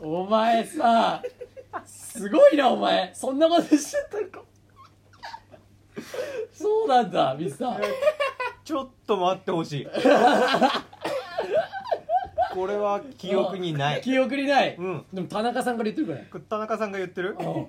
[0.00, 1.22] お前さ
[1.84, 3.10] すごいなお前。
[3.12, 4.47] そんなことしちゃったのか
[6.52, 7.80] そうなんだミスター
[8.64, 9.86] ちょっと待ってほしい。
[12.54, 14.00] これは記憶にない。
[14.00, 15.04] 記憶にない、うん。
[15.12, 16.40] でも田中さんから言ってるから。
[16.40, 17.36] 田中さんが言ってる？
[17.38, 17.66] うん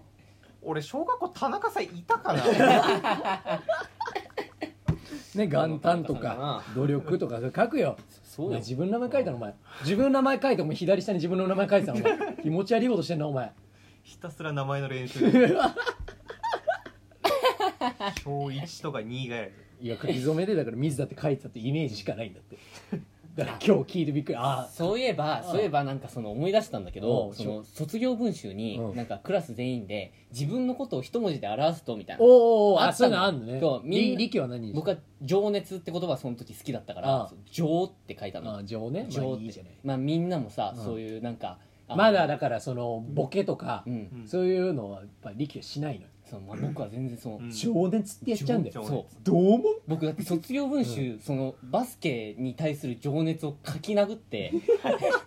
[0.61, 2.43] 俺小学校田中さんいたかな？
[5.35, 7.95] ね元旦とか努力とかそれ書くよ。
[8.25, 8.49] そうよ。
[8.49, 9.53] お前自分の名前書いたのお前。
[9.83, 12.35] 自分の名前書いてお前左下に自分の名前書いてたのお前。
[12.41, 13.51] 気持ち悪いことしてんなお前。
[14.03, 15.31] ひたすら名前の練習
[18.23, 22.57] 小1とか2ぐらいいや書き初めでだから水だって書いてたってイメージしかないんだって。
[23.35, 27.33] だから今日聞いてびっくりああそういえばそういえばなんかその思い出したんだけどうん。
[27.33, 28.95] その卒業文集にうん。
[28.97, 32.23] なんかクラス全員で自分のことを一文字で表すとみたいな。
[32.23, 33.37] おーおーあそうあったの。
[33.37, 33.59] いうのあんのね。
[33.61, 38.57] そうみんなり力は何にした僕は情熱って言葉その時好きだったかあら情って書いたあの。
[38.57, 39.05] あ情ね。
[39.07, 39.27] 情って。
[39.29, 39.73] まあいいじゃない。
[39.85, 40.83] まあみんなもさうん。
[40.83, 43.93] そういうなんかあまだだからそのボケとかう、ん。
[44.21, 44.27] うん。
[44.27, 47.51] そういうのはやっぱ力はしないのよそうまあ僕は全然そのうん。
[47.51, 48.73] 情熱ってやっちゃうんだよ。
[48.81, 49.05] 情そう。
[49.23, 54.51] どう思う僕だって卒業文集、そのバスケに対する情熱を書き殴って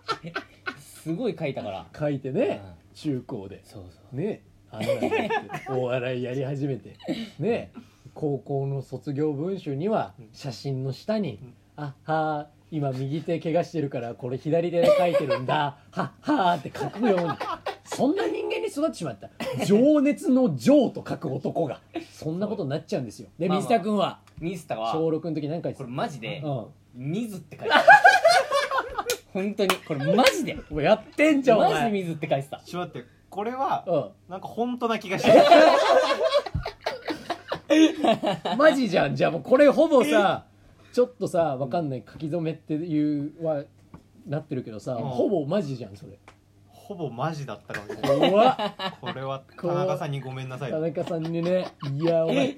[0.79, 1.87] すごい書いたから。
[1.99, 2.95] 書いてねうん。
[2.95, 3.61] 中高で。
[3.65, 4.17] そうそう。
[4.17, 6.97] ねあんなお笑いやり始めて。
[7.39, 7.73] ね
[8.15, 15.79] 高校の卒業文集には写真の下にうん「あはー今右手怪我してるからこれ左手で書いてるんだ。
[15.91, 17.29] はっはー」って書くように
[17.95, 19.29] そんな人間に育ってしまった。
[19.67, 21.81] 情熱の情と書く男が。
[22.11, 23.29] そんなことになっちゃうんですよ。
[23.39, 23.69] でまあまあ。
[23.69, 24.21] 水田君は。
[24.41, 24.93] ミスターは。
[24.93, 26.67] 小6の時何書いてこたれマジでうん
[27.13, 27.85] 「水」って書いてある。
[29.33, 29.75] 本当に。
[29.77, 30.59] これマジで。
[30.71, 32.61] お前やってんじゃんおマジで前水って書いてた。
[32.65, 33.09] ちょっと待って。
[33.29, 34.11] これはうん。
[34.31, 35.39] なんか本当な気がしてる
[38.57, 39.17] マジじゃん。
[39.17, 40.45] じゃあもうこれほぼさ
[40.93, 42.05] ちょっとさわかんない。
[42.11, 43.65] 書き初めっていうは
[44.27, 45.05] なってるけどさ、うん。
[45.05, 46.19] ほぼマジじゃんそれ
[46.83, 48.27] ほぼマジだったかもしれな。
[48.27, 48.57] い怖っ。
[49.01, 50.71] これは田中さんにごめんなさい。
[50.71, 51.69] 田中さんにね。
[51.97, 52.57] いやお前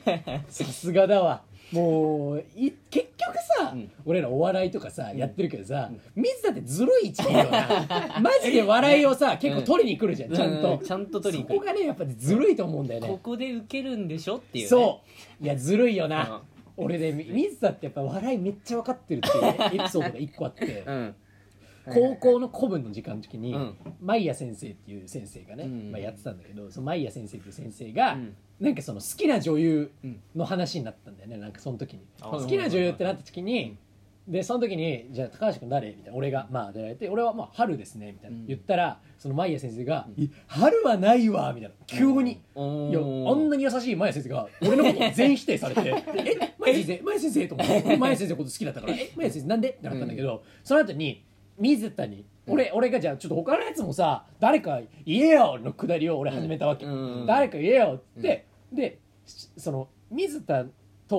[0.48, 1.42] さすがだわ。
[1.72, 3.90] もうい結局さ、うん。
[4.04, 8.20] 俺らお笑いとかさ、やってるけどさ、水だってずるい位置にいるよな。
[8.22, 11.54] マジで笑いをさ結構取りに来るじゃん、ちゃんと、うちゃんと取りに来る。
[11.56, 13.18] そこがねやっぱりずるいと思うんだよこね。
[13.22, 14.68] こで受けるんでしょっていうね。
[14.68, 15.02] そ
[15.40, 15.44] う。
[15.44, 16.42] いやずるいよな、
[16.76, 21.14] 俺ね水田ってやっぱ笑いめっちゃ分かってるっていうねエピソードが一個あって、うん
[21.92, 23.76] 高校の古文の時間の時に、うん。
[24.00, 25.92] マイヤ先生っていう先生がね、うん。
[25.92, 28.36] まあ、やってたんだけどそのマイヤ先生っていう先生が、うん。
[28.60, 32.04] なんかその好きな女優うんの話になったんだよねなんかその時に。
[32.20, 33.76] あ好きな女優ってなった時に
[34.28, 36.16] でその時に「じゃあ高橋君誰?」みたいな。
[36.16, 38.46] 俺が「まあ」で言われて俺は「まあ春ですね」みたいな、うん。
[38.46, 41.76] 言ったらそのマイヤ先生が「い春はないわ」みたいな。
[41.86, 42.40] 急に。
[42.54, 45.80] おいやあんなに優しいマヤ先生が俺のことを全否定されて
[46.16, 51.24] 「えマヤ先生マヤ先生」と思って俺マヤ先生のこと好きだったから「えマヤ先生なんで?」ってなったんだけど、その後に
[51.58, 56.88] 水田に俺俺がじゃあちょっと他のやつもさ誰か言えよのくだりを俺始めたわけ、う
[57.22, 57.26] ん。
[57.26, 60.64] 誰か言えよって、でしその水田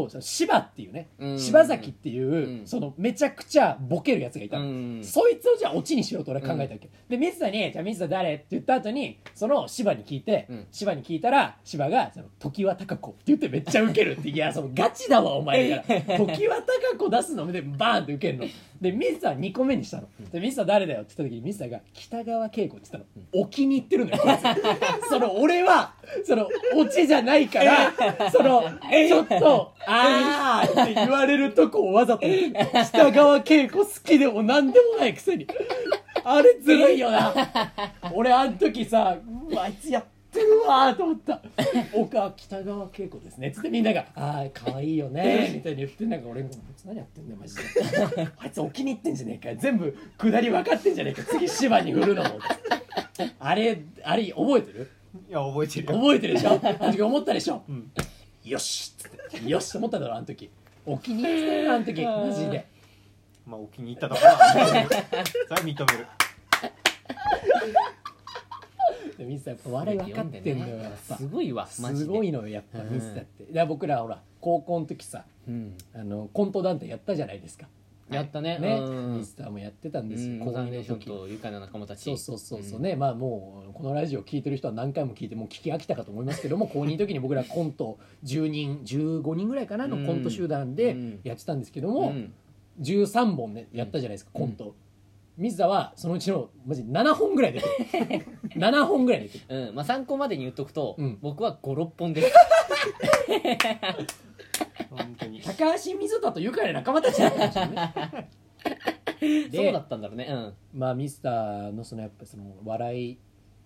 [0.03, 1.39] と柴っていうね、うん。
[1.39, 2.67] 柴崎っていう、うん。
[2.67, 5.03] そのめちゃくちゃボケるやつがいたの、うん。
[5.03, 10.67] そいつをじゃあオチにしようと俺は考えたわけ、で水田に「じゃあ水田誰?」って言った後にその柴に聞いて、うん。
[10.71, 18.45] 柴に聞いたら柴がその「時は高子」って言ってめっちゃウケるっていやそのガチだわお前だから「時は高子」出すのでバーンってウケるの。
[18.81, 20.07] で水田は2個目にしたの。
[20.31, 23.41] で水田誰だよって言った時に水田が「北川景子」って言ったの。
[23.41, 24.17] 置きに行ってるのよ
[25.09, 27.93] その俺はそのオチじゃないから
[28.31, 32.25] そのちょっと「あー」って言われるとこをわざと
[32.91, 35.47] 北川景子好きでも何でもないくせに。
[36.23, 37.33] あれずるいよな。
[38.13, 39.17] 俺あの時さ
[39.49, 41.41] うわあいつやってるわーと思った
[41.93, 46.49] 「岡北川景子ですね」つってみんなが「ああ可愛いよね」みたいに言ってなんか俺も
[46.85, 47.61] 「何やってんだよマジで。
[48.39, 49.57] あいつお気に入ってんじゃねえかよ。
[49.59, 52.29] 全部下り分かってんじゃねえか次芝に振るのも」
[53.39, 54.91] あれあれ覚えてる？
[55.29, 55.99] いや覚えてるよ。
[55.99, 56.59] 覚えてるでしょ？
[56.63, 57.91] あの時思ったでしょ、ん
[58.45, 59.49] よしっつって。
[59.49, 60.49] よしと思っただろあの時。
[60.85, 62.05] お気に入ってたよあの時。
[62.05, 62.67] マジで。
[63.45, 66.07] まあお気に入ったところは認めるそれは認める。
[69.17, 71.17] でミスターやっぱ笑い分かってんのよやっぱ。
[71.17, 72.05] すごいわマジで。
[72.05, 75.77] すごいのよやっぱうんミスターってだから僕らほら高校の時さうん。
[75.93, 77.65] あのコント団体やったじゃないですか
[78.09, 78.59] やったね。
[78.59, 78.77] ね。
[78.79, 79.17] うん。
[79.17, 80.35] ミスターもやってたんうですよ。
[80.35, 80.39] ん。
[80.39, 80.75] モザン高2の時。
[80.75, 82.03] レーションと愉快な仲間たち。
[82.03, 82.77] そうそうそうそう。
[82.77, 82.83] うん。
[82.83, 91.19] ね、まあもうこのラジオ聞いてる人は何回も聞いてもう聞き飽きたかと思いますけども高2の時に僕らコント10人15人ぐらいかなのコント集団うでん。
[91.23, 92.33] やってたんですけども、うん。
[92.81, 94.75] 13本ねやったじゃないですか、コント。
[95.37, 97.67] 水田はそのうちのマジ7本ぐらい出て
[98.19, 98.25] る。
[98.55, 99.67] 7本ぐらい出てる。
[99.67, 99.75] うん。
[99.75, 101.17] まあ参考までに言っとくとうん。
[101.21, 102.31] 僕は56本です
[104.95, 105.41] 本当に。
[105.41, 108.29] 高橋水田と愉快な仲間たちだったんですよね。
[109.19, 110.27] そうでだったんだろうね。
[110.29, 110.53] うん。
[110.79, 113.17] まあミスターのそのやっぱその笑い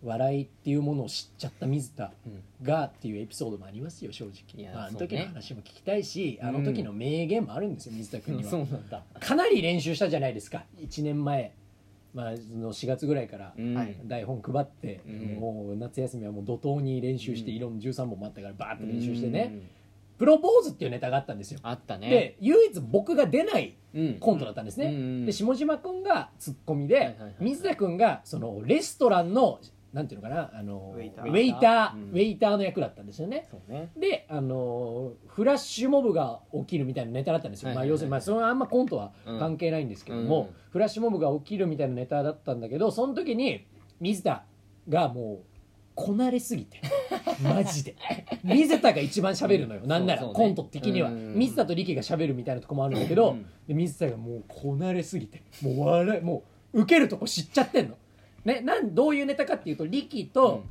[0.03, 2.65] 笑いっていうものを知っちゃった水田うん。
[2.65, 8.49] がっていうエピソードもありますよ正い直、やまあ、あの時の話も聞きたいし、あの時の名言もあるんですよ水田君には。
[8.51, 9.03] そうなんだ。
[9.19, 10.65] かなり練習したじゃないですか。
[10.77, 11.51] 1年前、
[12.13, 13.53] まあ、その4月ぐらいから
[14.05, 15.39] 台本配って、うん。
[15.39, 17.57] もう夏休みはもう怒涛に練習して、うん。
[17.57, 19.61] いろんな13本もあったからバーッと練習してね、うん
[20.19, 22.09] プロポーズっていうネタがあったんですよ、あったね。
[22.09, 24.13] で唯一僕が出ないうん。
[24.19, 27.35] コントだったんですね、うんうんで下島君がツッコミで、はいはいはいはい。
[27.39, 29.59] 水田君がそのレストランの
[29.93, 31.29] なんていうのかなあのウェイター。
[31.29, 32.09] ウェイターうん。
[32.09, 33.47] ウェイターの役だったんですよね。
[33.49, 33.89] そうね。
[33.97, 37.89] であのフラッシュモブが起きるみたいなネタだったんですよ、はいはいはい。
[37.89, 40.55] まあ、要するに、まあ、それはあんまコントは関係ないんですけども、うん。
[40.71, 43.65] フラッシュモブが起きるみたいなネタだったんだけどその時に
[44.01, 44.43] 水田
[44.89, 45.39] がもう
[45.95, 46.81] こなれすぎて
[47.41, 47.95] マジで。
[48.43, 49.81] 水田が一番喋るのよ。
[49.85, 50.47] なんなら、そうそうね。
[50.47, 51.35] コント的には、うん。
[51.35, 53.45] 水田と力が喋るみたいなとこもあるんだけど、うん。
[53.67, 57.97] で水田がもうこなれすぎてもう笑いもう受けるとこ知っちゃってんの。
[58.45, 60.63] ね、なんどういうネタかっていうと力と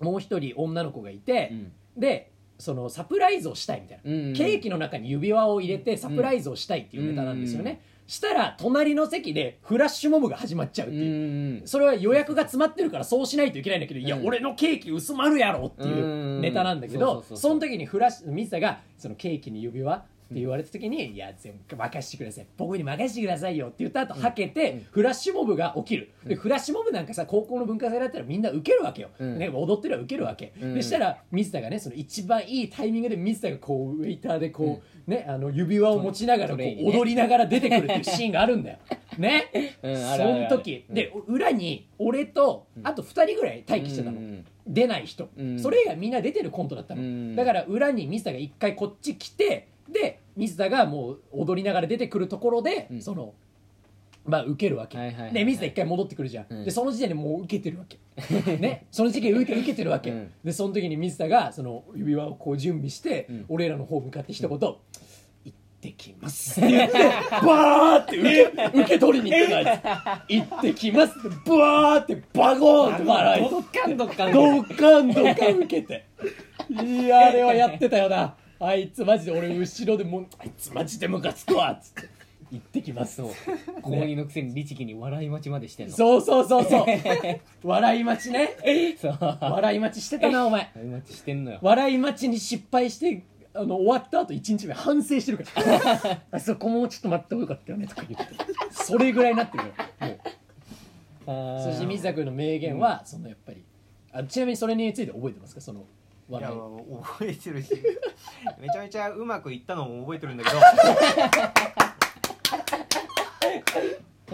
[0.00, 1.72] もう一人女の子がいて、うん。
[1.96, 11.62] でそのサプライズをしたいみたいな、うんケーキの中に指輪を入れてサプライズをしたいっていうネタなんですよね、したら隣の席でフラッシュモブが始まっちゃうってうんいう、うん。
[11.64, 17.00] それは予約が詰まってるからそうしないといけないんだけど、いやうん俺のケーキ薄まるやろっていうネタなんだけうん。
[17.00, 22.46] どその時にフラッシュ水田がそのケーキに指輪言われた時に「いや全部任せてください。
[22.56, 24.86] 僕に任せてくださいよ」って言った後はけて、うん。
[24.90, 26.10] フラッシュモブが起きる。
[26.24, 29.38] でフラッシュモブなんかさ高校の文化祭だったらみんな受けるわけよ、うん。
[29.38, 30.74] ね、踊ってるは受けるわけ、うん。
[30.74, 38.78] でしたら水田がねその一番いいタイミングで水田がこうウェイターでこう、ねあの指輪を持ちながらこう踊りながら出てくるっていうシーンがあるんだよ。
[39.18, 39.78] ね。
[39.82, 40.84] うんその時。
[40.88, 40.94] うん。
[40.94, 44.46] で裏に俺とあと2人ぐらい待機してたの、うん。
[44.66, 45.58] 出ない人、うん。
[45.58, 47.36] それ以外みんな出てるコントだったの、うん。
[47.36, 53.02] だから裏に水田が一回こっち来てで水田がもう踊りながら出てくるところで、うん。
[53.02, 53.34] その
[54.24, 55.34] まあ受けるわけ、はいはいはいはい。
[55.34, 56.64] で水田一回戻ってくるじゃん、うん。
[56.64, 57.98] でその時点でもう受けてるわけ。
[58.58, 60.30] ねその時期受け 受けてるわけ、うん。
[60.44, 63.44] でその時に水田がその指輪をこう準備して、うん。
[63.48, 66.60] 俺らの方向かって一言、行ってきます。
[66.60, 70.44] って言ってバーって受け受け取りに行ってたあいつ。
[70.50, 73.50] 行ってきますってバーってバゴーンって笑い。
[73.50, 76.06] どっかんどっかんドカンドカン受けて。
[76.70, 82.20] いやあれはやってたよなあいつマジで俺後ろでもうあいつマジでムカつくわっつって。
[82.52, 83.30] 行ってきますそう
[83.80, 85.94] 高2のくせに律儀に笑い待ちまでしてんの。
[85.96, 86.86] そうそうそうそう。
[87.62, 88.96] 笑い待ちね。
[89.00, 89.18] そう。
[89.20, 90.68] 笑い待ちしてたなお前。
[90.74, 91.58] 笑い待ちしてんのよ。
[91.62, 93.22] 笑い待ちに失敗して
[93.54, 96.22] あの終わった後1日目反省してるから。
[96.32, 98.34] あそこもうちょっと待ってもよかったよねとか言って。
[98.72, 99.64] それぐらいになってる。
[99.64, 99.88] か
[101.26, 103.62] らもうそして水田君の名言は、そのやっぱり
[104.10, 105.60] あちなみにそれについて覚えてますか？
[105.60, 105.84] その
[106.38, 106.42] い。
[106.42, 107.74] や覚えてるし。
[108.60, 110.50] めちゃめちゃうまくいったのも覚えてるんだけ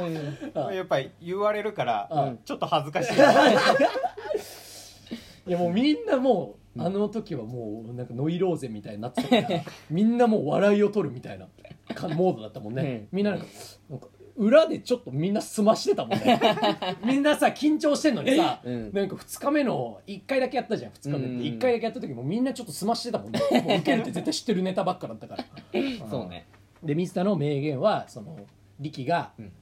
[0.03, 0.53] うん。
[0.53, 3.15] ど やっぱり言われるからあちょっと恥ずかしい。
[5.49, 11.47] いやもうみんなもう、あの時はもうなんかノイローゼみたいになってたからみんなもう笑いを取るみたいな
[11.95, 13.47] かモードだったもんね、みんななんか
[13.89, 16.41] なんか裏でちょっとみんな済ましてたもんね。
[17.05, 18.93] みんなさ緊張してんのにさ、うん。
[18.93, 21.27] なんか2日目の1回だけやったじゃん2日目って。
[21.27, 21.41] うん。
[21.41, 23.41] 1回だけやった時もみんなちょっと済ましてたもんね。
[23.65, 25.45] もう受けるって絶対知ってるネタばっかだったから。
[26.11, 26.47] そうね。
[26.83, 28.37] で水田の名言はその
[28.81, 29.53] 力が、うん。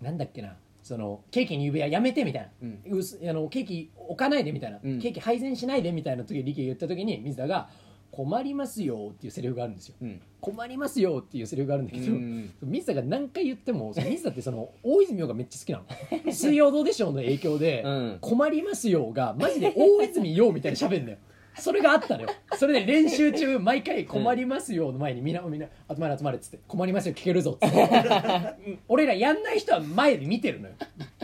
[0.00, 3.30] なんだっけなそのケーキに指輪やめてみたいな、うん。
[3.30, 5.00] あのケーキ置かないでみたいな、うん。
[5.00, 7.68] ケーキ配膳しないでみたいな時に力が言った時に水田が
[8.14, 9.94] 「困りますよ」っていうセリフがあるんですよ。
[10.00, 10.20] うん。
[10.40, 15.78] 困りますよっていうセリフがあるんだけど、うん水田が何回言っても水田ってその大泉洋がめっちゃ好きな
[16.24, 16.32] の。
[16.32, 18.18] 水曜どうでしょうの影響で、うん。
[18.20, 21.18] 困りますよがマジで大泉洋みたいに喋んだよ。
[21.56, 22.28] それがあったのよ。
[22.58, 27.80] それで練習中毎回困りますよの前にみんなみんな集まれ集まれっつって困りますよ聞けるぞっつって。
[28.66, 30.74] う ん俺らやんない人は前で見てるのよ。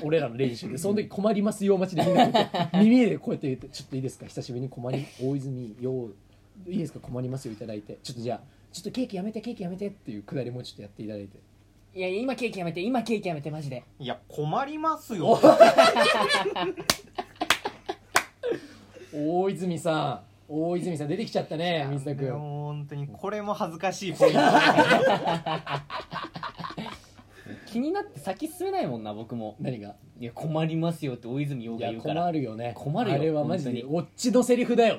[0.05, 0.79] 俺らの練習で。
[0.79, 4.27] その時困りますよ待ちでみんな耳でこうやって言ってちょっといいですか？
[4.27, 6.09] 久しぶりに困り大泉洋
[6.69, 7.01] いいですか？
[7.01, 7.99] 困りますよいただいて。
[8.03, 8.41] ちょっとじゃあ
[8.73, 11.39] ちょっとケーキやめてケーキやめてっていうくだりもちょっとやっていただいて。
[11.93, 13.83] いや今ケーキやめて今ケーキやめてマジで。
[13.99, 15.39] いや困りますよ。
[19.13, 22.31] 大泉さん大泉さん出てきちゃったね水田君。
[22.33, 24.39] 本当にこれも恥ずかしいポイント
[27.71, 29.57] 気になって先進めないもんな僕も。
[29.61, 29.95] 何が？
[30.19, 32.23] いや困りますよって大泉洋いやが言うから。
[32.23, 32.73] 困るよね。
[32.77, 34.99] 困るよあれはマジで本オッチのセリフだよ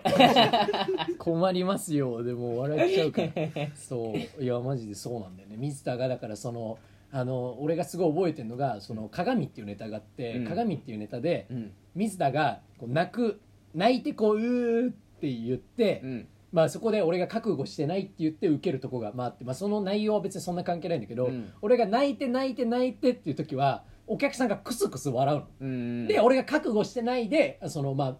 [1.18, 3.30] 困りますよでも笑っちゃうから。
[3.76, 4.44] そう。
[4.44, 5.58] いやマジでそうなんだよね。
[5.58, 6.78] 水田がだからその
[7.12, 10.46] あの俺がすごい覚えてるのがその鏡っていうネタがあって、うん。
[10.48, 11.72] 鏡っていうネタでうん。
[11.96, 13.40] 水田がこう泣く
[13.76, 21.52] 泣いてこううーって言って、うんまあ、そこで俺が覚悟してないって言って受けるとこがまああって、まあ、その内容は別にそんな関係ないんだけど、うん。
[21.62, 26.08] 俺が泣いて泣いて泣いてっていう時はお客さんがクスクス笑うの、うん。
[26.08, 28.18] で俺が覚悟してないでそのま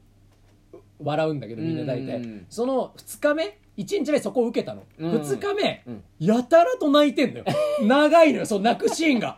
[0.74, 2.46] あ笑うんだけどみんな大体、うん。
[2.50, 5.12] その2日目1日目そこを受けたの、うん。
[5.12, 6.04] 2日目、うん。
[6.20, 7.46] やたらと泣いてんのよ。
[7.82, 9.38] 長いのよそう泣くシーンが。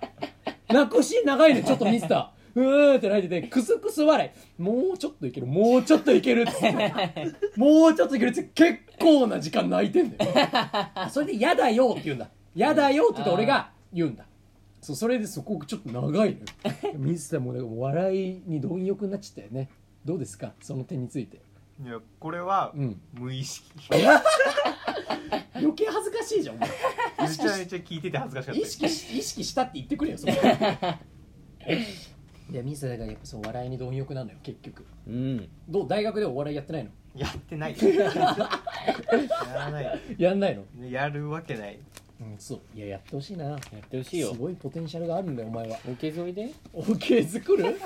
[0.69, 4.61] 泣くシーン長いのよちょっと見てたうーって泣いててクスクス笑い。
[4.61, 5.47] もうちょっといける。
[5.47, 7.33] もうちょっといけるっつって。
[7.57, 10.31] もうちょっといけるっつって結構な時間泣いてんだよ。
[11.09, 14.25] それで「嫌だよ」って言うんだ「嫌だよ」って言って俺が言うんだ。
[14.81, 16.45] そうそれでそこちょっと長いのよ。
[16.99, 19.69] 水田もなんかもう笑いに貪欲になっちゃったよね。
[20.05, 20.53] どうですか？
[20.61, 21.41] その点について。
[21.83, 23.01] いやこれはうん。
[23.13, 23.65] 無意識。
[25.55, 26.55] 余計恥ずかしいじゃん。
[26.57, 26.69] お前
[27.29, 28.61] めちゃめちゃ聞いてて恥ずかしかった。
[28.61, 30.33] 意識し意識したって言ってくれよそれ
[32.51, 34.85] いや水田がやっぱそう笑いに貪欲なのよ結局。
[35.07, 35.49] うん。
[35.69, 36.89] どう大学ではお笑いやってないの？
[37.15, 37.75] やってない。
[37.79, 38.09] や
[39.55, 40.85] らないやんないの？
[40.87, 41.79] やるわけない。
[42.21, 42.59] うんそう。
[42.77, 43.45] いややってほしいな。
[43.45, 44.33] やってほしいよ。
[44.33, 45.77] すごいポテンシャルがあるんだよお前は。
[45.89, 46.51] オケ沿いで。
[46.73, 47.79] OK 作る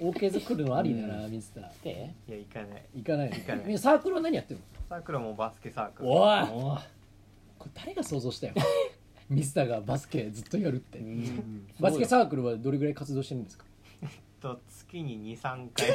[0.00, 2.14] ？OK 作るのありだな水田で？
[2.28, 2.84] いや行かない。
[2.94, 3.36] 行かないの？
[3.36, 3.78] 行かない。
[3.78, 6.08] サークルは何やってるサークルはもうバスケサークル。
[6.08, 6.40] のおい。
[6.42, 6.80] おー
[7.58, 8.54] これ誰が想像したよ？
[9.28, 11.66] ミスターがバスケずっとやるって、うん。
[11.78, 13.64] バスケサークルはどれぐらい活動してるんですか？
[14.40, 15.88] と月に23回。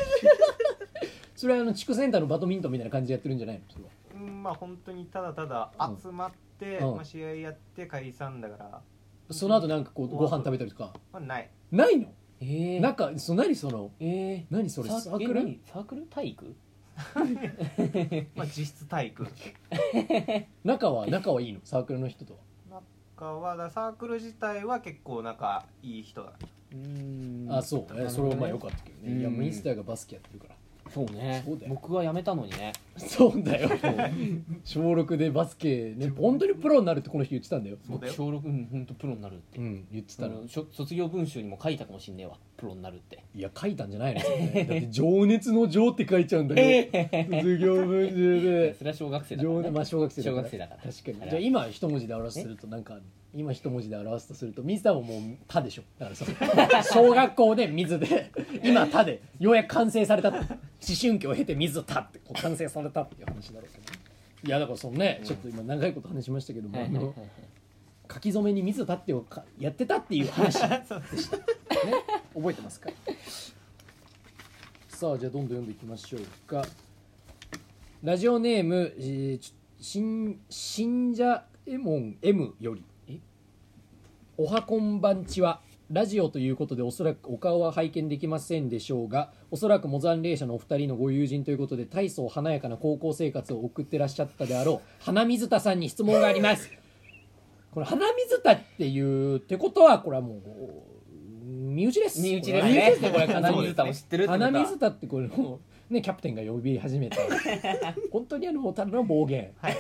[1.36, 3.64] それはあの地区センターのバドミントンみたいな感じでやってるんじゃないの？
[3.70, 6.96] それはうんまあ本当にただただ集まって、うん。
[6.96, 8.82] まあ、試合やって解散だから、
[9.32, 10.94] その後なんかこうご飯食べたりとか？
[11.12, 11.50] まあ、ない。
[11.72, 12.08] ないの？
[12.40, 12.80] えー。
[12.80, 13.92] なんかそ何その？
[14.00, 14.46] えー。
[14.50, 14.90] 何それ？
[14.90, 15.60] ササークル？
[15.66, 16.04] サークル？
[16.04, 16.56] 体育？
[18.36, 19.28] まあ実質体育。
[20.64, 21.60] 仲は仲はいいの？
[21.66, 22.40] サークルの人とは。
[23.18, 26.48] 中はだサークル自体は結構仲いい人だうん
[27.50, 29.20] あそうえそれはまあよかったけどね。
[29.20, 30.56] いやうんミスターがバスケやってるから。
[30.92, 31.42] そうね。
[31.46, 31.74] そうだよ。
[31.74, 32.72] 僕は辞めたのにね。
[32.98, 33.70] そうだよ。
[34.64, 37.78] 小6でバスケね本当にプロになるってこの人言ってたんだよ。
[37.86, 38.14] そうだよ。
[38.14, 39.86] 小6うん本当プロになるってうん。
[39.92, 40.48] 言ってたの。
[40.48, 42.38] しょ卒業文集にも書いたかもしんねえわ。
[42.58, 43.24] プロになるって。
[43.34, 44.22] いや書いたんじゃないの。
[44.22, 44.38] それ。
[44.38, 46.88] ねだって情熱の情って書いちゃうんだよ。
[47.42, 48.74] 卒業文集で。
[48.76, 50.42] それは小学生だから、ね、情熱まあ小学生だから。
[50.42, 50.92] 小学生だから。
[50.92, 53.00] 確かにじゃあ今一文字で表すとなんか
[53.36, 55.84] 今一文字で表すとすると水田ももう「た」でしょ。
[56.00, 56.32] だからその
[57.10, 58.32] 小学校で水で
[58.64, 60.32] 今「た」でようやく完成された。
[60.32, 60.46] と思
[61.02, 67.16] 春期を経て水と「た」ってこう完成されたっていう話だろうけどいやだからそのね、ちょっと今長いこと話しましたけども、あの
[68.14, 70.86] 書き初めに水と「た」ってをかやってたっていう話 ね。
[72.34, 72.90] 覚えてますか？
[74.90, 76.66] さあじゃあどんどん読んでいきましょうか。
[78.04, 82.82] ラジオネーム、えー信信者エモン M より。
[82.82, 82.95] え
[84.38, 96.70] おはこんばんちはラジオということでおそらくお顔は拝見できませんでしょうがおそらくモザン霊社のお二人のご友人ということで大層華やかな高校生活を送ってらっしゃったであろう花水田さんに質問があります。
[97.72, 102.22] これ花水田っていうってことはこれはもう身内です。
[102.22, 103.10] 身内ですね。
[103.10, 104.52] これは花水田も知ってるってことは。
[104.52, 107.18] 花水田ってこれもうねキャプテンが呼び始めた。
[108.12, 109.76] 本当にあのただの暴言、はい。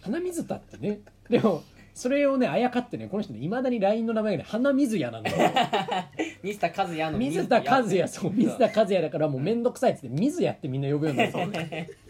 [0.00, 1.00] 花水田ってね。
[1.28, 1.62] でも
[1.94, 5.52] それをねあやかってねこの人ねいまだに LINE の名前がね花水屋なんだよ。
[6.42, 11.32] 水田和也の水田和也そう水田和也だからもう面倒くさいっつって水屋ってみんな呼ぶようになる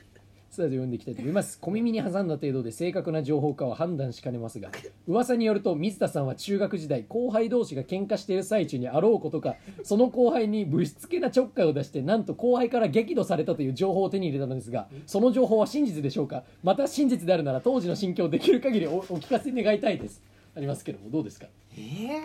[0.55, 1.59] さあじゃあ読んでいきたいと思います。
[1.59, 4.69] 小耳に挟んだ程度で正確な情報かは判断しかねますが
[5.09, 16.43] 噂によると水田さんは中学時代後輩同士が喧嘩している最中にあろうことかその後輩にぶしつけなちょっかいを出してなんと後輩から激怒されたという情報を手に入れたのですがその情報は真実でしょうか？
[16.63, 20.21] また真実であるなら当時の心境をできる限りおお聞かせ願いたいです。
[20.55, 21.47] ありますけどもどうですか？
[21.79, 22.21] ええ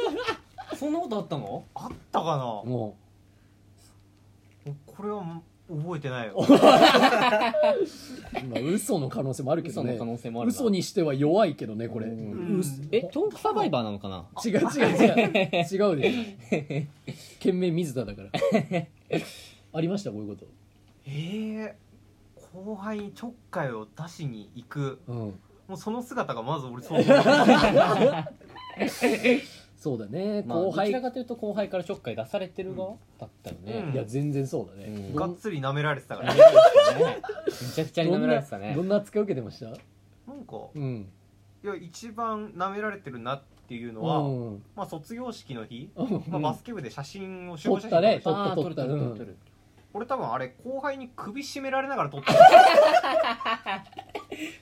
[0.76, 1.64] そんなことあったの？
[1.74, 2.44] あったかな？
[2.70, 2.96] も
[4.86, 6.34] これは覚えてないよ。
[6.36, 6.58] う、ま
[8.56, 9.92] あ、嘘の可能性もあるけどね。
[9.94, 10.54] 嘘の可能性もあるな。
[10.56, 12.62] 嘘にしては弱いけどねこれ、うん。
[12.90, 14.26] えトークサバイバーなのかな？
[14.44, 15.92] 違う違う違う。
[15.92, 16.86] 違う で
[17.38, 18.30] 懸命水田だから。
[19.72, 20.10] ありました？
[20.10, 20.46] こういうこと。
[21.06, 21.76] ええ
[22.54, 24.98] 後輩にちょっかいを出しに行く。
[25.06, 25.16] うん。
[25.68, 29.42] もうその姿がまず俺想像できない
[29.80, 30.92] そうだね、まあ、後輩。
[30.92, 33.94] どちらかというと後輩からちょっかい出されてる側だったよね、うん。
[33.94, 35.14] いや全然そうだね、うん。
[35.16, 36.40] がっつり舐められてたからね。
[37.48, 38.74] めちゃくちゃに舐められてたね。
[38.76, 39.66] どんな扱い受けてました？
[39.66, 41.08] なんかうん。
[41.64, 44.62] いや一番舐められてるなっていうのうは、ん。
[44.76, 46.24] まあ、卒業式の日、うん。
[46.28, 48.20] まあ、バスケ部で写真を集撮ったね。
[48.22, 49.24] 合写真撮る撮った撮った。
[49.92, 52.32] 俺多分あれ後輩に首絞められながら撮った。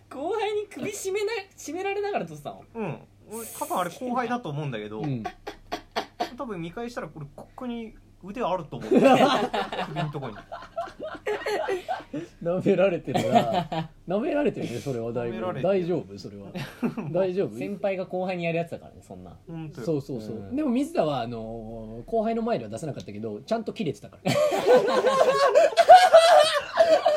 [0.08, 2.64] 後輩に首絞めな絞められながら撮ってたの？
[2.74, 2.98] うん
[3.30, 5.22] 俺多分あれ後輩だと思うんだけど、うん。
[6.36, 8.90] 多分見返したらこれここに腕あると思う。
[8.90, 9.10] 首の
[10.10, 10.36] とこに。
[12.42, 13.90] 舐められてるな。
[14.08, 15.12] 舐められてるねそれは。
[15.12, 15.62] だい舐められてる。
[15.62, 16.18] ぶ大丈夫？
[16.18, 16.46] それは。
[17.12, 17.58] 大丈夫？
[17.58, 19.36] 先輩が後輩にやるやつだからねそんな。
[19.46, 19.86] 本当よ。
[19.86, 20.56] そうそうそう、うん。
[20.56, 24.32] でも水田はあのー後輩の前では出せなかったけどちゃんと切れてたから。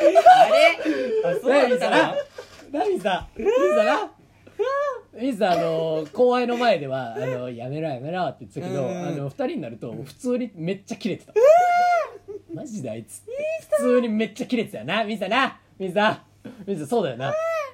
[0.01, 0.78] あれ？
[1.26, 1.97] あそうだったな
[2.72, 3.45] な水田水
[5.14, 9.07] 田な水田あのー後輩の前ではあのやめろやめろって言ってたけど、うん。
[9.07, 11.34] あの二人になると普通にめっちゃ切れてた、
[12.53, 13.24] マジであいつ
[13.78, 15.03] 普通にめっちゃ切れてたよな。
[15.03, 15.59] 水田な。
[15.80, 16.24] 水田
[16.66, 17.30] 水田そうだよな。
[17.32, 17.34] い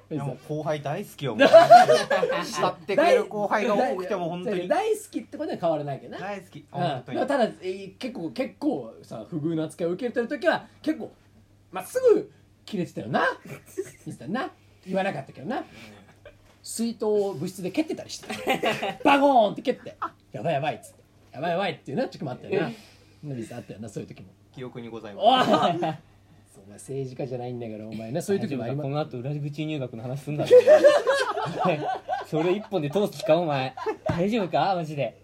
[0.10, 1.48] 水田やもう後輩大好きよもう。
[1.50, 4.68] 慕ってくれる後輩が多くても本当に。
[4.68, 6.18] 大好きってことは変わらないけど。
[6.18, 6.60] な大好き。
[6.60, 6.66] うん。
[6.82, 7.20] 本当に。
[7.20, 11.12] ただ、えー結構結構さ不遇な扱いを受けてる時は結構
[11.72, 12.32] まっすぐ
[12.66, 13.40] 切れてたよな。
[14.06, 14.52] ミスターな。
[14.86, 15.64] 言わなかったけどな
[16.68, 18.28] 水筒を部室で蹴ってたりして。
[19.06, 19.96] バゴーンって蹴って。
[20.34, 21.00] やばいやばいっつって。
[21.32, 22.72] やばいやばいっていうな時もあったよな。
[23.24, 24.28] ミスターあったよなそういう時も。
[24.54, 25.26] 記憶にございます。
[25.26, 28.86] お前政治家じゃないんだからお前ねそういう時もあります。
[28.86, 30.50] この後裏口入学の話すんだろ
[32.26, 33.74] それ一本で通す気かお前。
[34.06, 35.18] 大丈夫かマジで。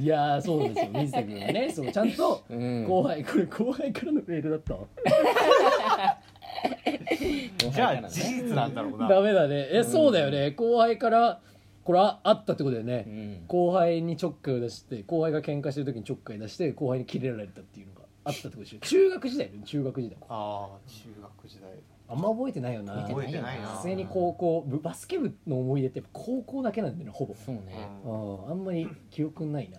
[0.00, 0.90] いやーそうですよ。
[0.92, 1.72] 水田君はね。
[1.74, 2.84] そうちゃんとうん。
[2.84, 4.86] 後輩これ後輩からのメールだったわ
[7.72, 9.08] じゃあ事実なんだろうな。
[9.08, 9.68] ダメだね。
[9.70, 10.50] え、そうだよね。
[10.52, 11.40] 後輩から
[11.84, 13.44] これああったってことだよね、うん。
[13.46, 18.78] 後輩にちょっかいを出して後輩が喧嘩してる時にちょっかい出して後輩にキレられたっていうのがあったってことでしょ。
[18.80, 19.66] 中学時代だよね。
[19.66, 20.18] 中学時代。
[20.28, 21.70] ああ中学時代。
[22.06, 22.94] あんま覚えてないよな。
[23.06, 23.68] 覚えてないな。
[23.68, 27.62] 普通に高校部バスケ部の思い出ってやっぱ高校だけなんだよねほぼ、そうね。
[28.04, 29.78] うん、あんまり記憶ないな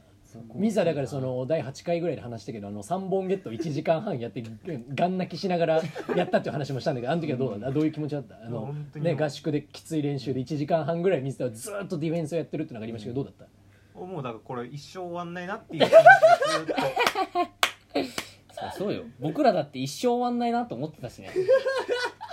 [0.56, 4.44] 水田だからその第8回ぐらいで話したけどあの3本ゲット1時間半やって
[4.96, 5.82] ガン泣きしながら
[6.16, 7.72] やったっていう話もしたんだけどあの時はどうだった？
[7.72, 8.36] どういう気持ちだった？
[8.44, 13.48] あのね、合宿できつい練習で1時間半ぐらい水田はずっとディフェンスをやってるってのがありましたけどどうだっ
[13.94, 14.00] た？
[14.00, 15.86] もうだからこれ一生終わんないなっていう。
[18.52, 19.04] そうそうよ。
[19.20, 21.30] 僕らだって一生終わんないなと思ってたしね。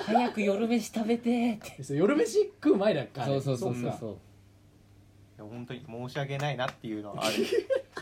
[0.07, 1.83] 早く夜飯食べてーって。
[1.83, 4.15] そう夜飯食う前だっかそうそうそうそうかそうい
[5.39, 7.35] や本当に申し訳ないなっていうのはある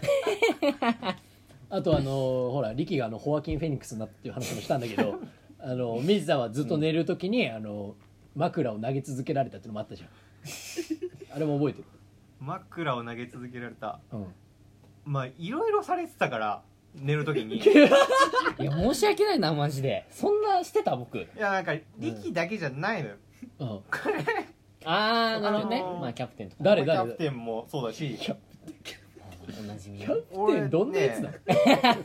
[1.70, 5.20] あとあのほら力があのホアキン・フェニックスになったっていう話もしたんだけど
[5.62, 7.94] あの水田はずっと寝る時に、あの
[8.34, 10.08] 枕を投げ続けられたっていうのもあったじゃん。
[11.36, 11.84] あれも覚えてる？
[12.40, 14.00] 枕を投げ続けられた。
[14.10, 14.26] うん。
[15.04, 16.62] まあいろいろされてたから
[16.94, 17.56] 寝る時に。
[17.56, 17.62] いい
[18.64, 20.06] や申し訳ないなマジで。
[20.10, 21.18] そんなしてた僕？
[21.36, 23.16] やなんか力だけじゃないのよ、
[23.58, 23.80] うん。
[24.84, 26.64] ああなるほどね、あのーまあキャプテンとか。
[26.64, 28.16] 誰キャプテンもそうだし
[29.58, 31.30] おなじみキャプテンどんなやつだ、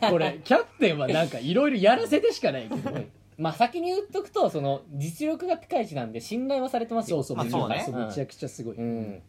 [0.10, 2.90] これキャプテンはなんかいろいろやらせてしかないけど。
[3.38, 7.22] まあ先に言っとくとその実力がピカイチなんで信頼はされてますよ。
[7.22, 8.06] そうそう、まあそうね。
[8.06, 9.22] めちゃくちゃすごい、うん。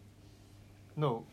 [0.98, 1.24] の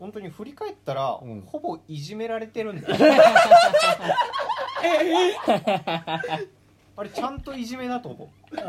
[0.00, 1.42] 本当に振り返ったら、うん。
[1.46, 2.96] ほぼいじめられてるんだよ
[6.98, 8.28] あれちゃんといじめだと思う。
[8.54, 8.60] うん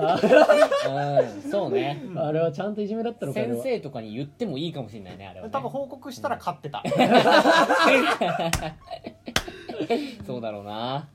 [1.50, 2.04] そうね。
[2.16, 6.84] あれはちゃんといじめだったのか先生とかに言ってもいいかもしれないねあれは、ね、多分報告したら勝ってた、
[10.26, 11.08] そうだろうな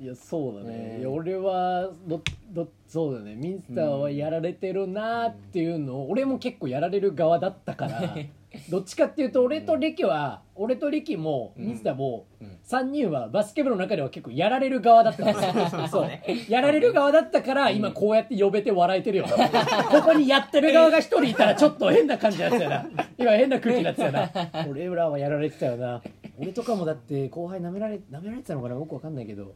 [0.00, 1.00] いやそうだね、うん。
[1.00, 2.22] いや俺はど
[2.52, 3.34] どそうだね。
[3.34, 8.16] ミンスターはやられてるなーっていうのを、俺も結構やられる側だったから
[8.70, 11.66] どっちかっていうと俺と力は俺と力もうん。
[11.66, 12.58] ミンスターも、うん。
[12.66, 16.10] 3人はバスケ部の中では結構やられる側だったから そう。
[16.48, 19.26] やられる側だったから今こうやって呼べて笑えてるよ。
[19.26, 22.86] ここにやってる側が一人いたらちょっと変な感じになってたよな。
[23.18, 24.30] 今変な空気になってたよな。
[24.66, 26.00] 俺らはやられてたよな。
[26.38, 28.74] 俺とかもだって後輩舐められ舐められてたのかな？
[28.74, 29.52] よくわかんないけど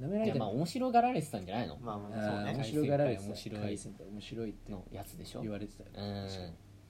[0.00, 1.76] 舐められていやまあ面白がられてたんじゃないの？
[1.78, 2.50] まあまああそうね。
[2.52, 3.26] ー面白がられてた。
[3.28, 5.42] 面白い海鮮って面白いってのやつでしょ？
[5.42, 5.88] 言われてたよ。
[5.96, 6.28] うん。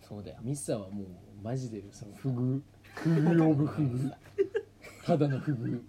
[0.00, 0.36] そうだよ。
[0.42, 1.06] ミスターはもう
[1.42, 2.60] マジでその不遇
[2.94, 4.12] 不遇オブ不遇
[5.04, 5.80] ただの不遇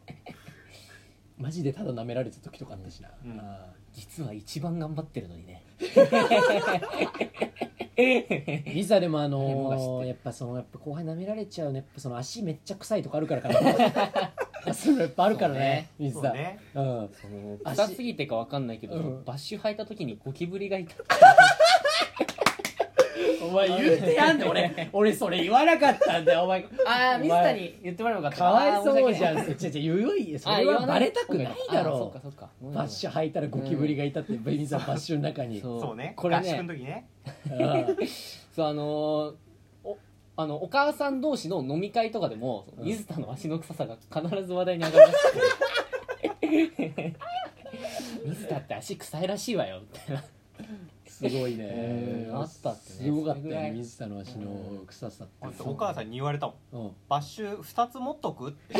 [1.38, 3.40] マジでただ舐められた時とかあったしな、うん。
[3.40, 5.64] あ実は一番頑張ってるのにね。
[5.80, 5.90] ー
[8.76, 11.78] ミスターでもあのーやっぱそのやっぱ後輩舐められちゃうね。
[11.80, 13.60] やっぱその足めっちゃ臭いとかあるからかな
[14.74, 16.60] そういっぱあるからねミスターそうね。
[16.76, 17.10] うん。
[17.14, 20.96] その足臭すぎてかわかんないけど、うんバッシュ履いた時にゴキブリがいた
[23.42, 24.90] お前言うてやんねん俺。
[24.94, 26.66] 俺それ言わなかったんだよお前。
[26.86, 27.80] ああ水田に。
[27.84, 28.46] 言ってもらえばよかった。
[28.46, 29.46] かわいそうじゃん。
[29.46, 32.14] ちょちょ言うよそれはバレたくないだろ。
[32.62, 35.62] うバッシュ履いたらゴキブリがいたってベニさんバッシュの中に。
[35.62, 35.96] そう。
[35.96, 36.14] ね。
[36.16, 36.42] これね。
[36.42, 37.08] 合宿の時ね。
[37.50, 37.98] うん。
[38.56, 39.34] そうあの
[40.42, 42.86] あのお母さん同士の飲み会とかでも、うん。
[42.86, 45.24] 水田の足の臭さが必ず話題に上がりまし
[46.40, 47.16] て
[48.26, 50.24] 水田って足臭いらしいわよみたいな。
[51.06, 52.28] すごいね。
[52.30, 52.96] うんあったってね。
[53.00, 55.64] すごかったよね水田の足の臭さって。
[55.66, 56.86] お母さんに言われたもん。
[56.86, 56.92] うん。
[57.10, 58.76] バッシュ2つ持っとくって。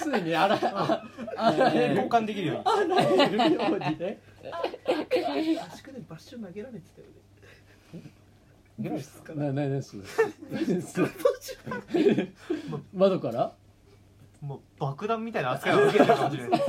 [0.00, 1.04] ついにあらあ
[1.36, 2.62] 交換できるように。
[2.64, 7.23] あなれるようにね合宿でバッシュ投げられてたよね
[8.78, 10.02] ぐらいですかなななそれ
[12.92, 13.52] 窓から？
[14.40, 16.60] もう爆弾みたいな扱いを受けてるかもしれない。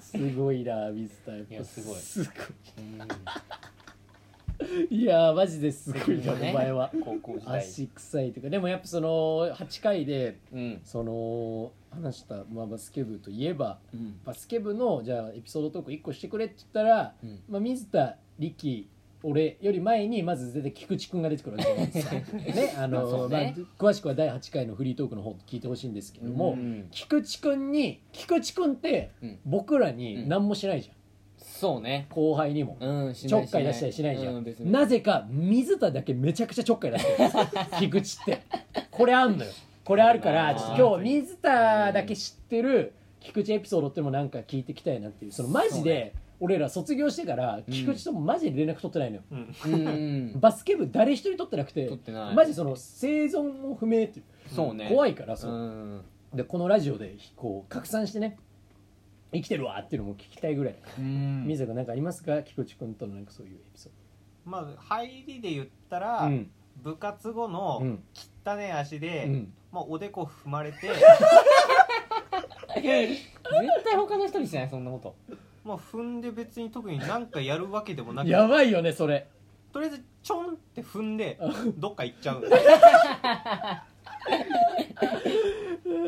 [0.00, 1.96] すごいな水田やっぱいやすごい。
[1.98, 2.30] すご
[2.78, 2.98] うん
[4.90, 5.02] い。
[5.02, 6.90] いやーマジですごいな、ねお前は。
[7.46, 8.50] 足臭いというか。
[8.50, 10.80] でもやっぱその8回でうん。
[10.84, 14.18] その話した、まあ、バスケ部といえばうん。
[14.24, 17.40] バスケ部のじゃあエピソードトーク1個してくれって言ったら、うん。
[17.48, 18.88] まあ、水田力
[19.22, 23.54] 俺より前にまず絶対菊池君が出てくるわけじゃないですかね あの、まあそうね。
[23.56, 26.88] まあ、詳しくは第8回のフリートークの方聞いてほしいんですけども、うん。
[26.90, 29.38] 菊池君に菊池君ってうん。
[29.44, 30.94] 僕らに何もしないじゃん、
[31.38, 32.06] そうね。
[32.10, 37.30] 後輩にも、うんしちょっかい出したりしないじゃん、なぜか水田だけめちゃくちゃちょっかい出してる。
[37.80, 38.42] 菊池って。
[38.90, 39.50] これあんのよ。
[39.84, 45.32] これあるから今日水田だけ知ってる菊池エピソードっていうのもなんか聞いていきたいなっていう。
[45.32, 47.64] そのマジで俺ら卒業してからん。
[47.64, 49.54] 菊池ともマジで連絡取ってないのよ、うん。
[49.72, 49.76] う
[50.36, 50.40] ん。
[50.40, 52.34] バスケ部誰一人取ってなくて取ってない。
[52.34, 54.24] マジその生存も不明っていう。
[54.54, 54.88] そうね。
[54.88, 56.02] 怖いからうそう、ん。
[56.34, 58.38] でこのラジオでこう拡散してね
[59.32, 61.44] 生きてるわっていうのも聞きたいぐらい、うん。
[61.46, 62.42] 水田君なんかありますか？
[62.42, 63.90] 菊池君とのなんかそういうエピソ
[64.44, 66.50] まず入りで言ったーら、ドうん。
[66.82, 68.02] 部活後うのん。
[68.46, 69.52] 汚ね足で、うん。
[69.72, 70.88] まあ、おでこ踏まれて。
[72.80, 75.36] 絶対他の人にしないそんなこと
[75.68, 79.28] まあ踏んで別に特に何かやるわけでもなくやばいよねそれ。
[79.70, 81.38] とりあえずちょんって踏んで
[81.76, 82.42] どっか行っちゃう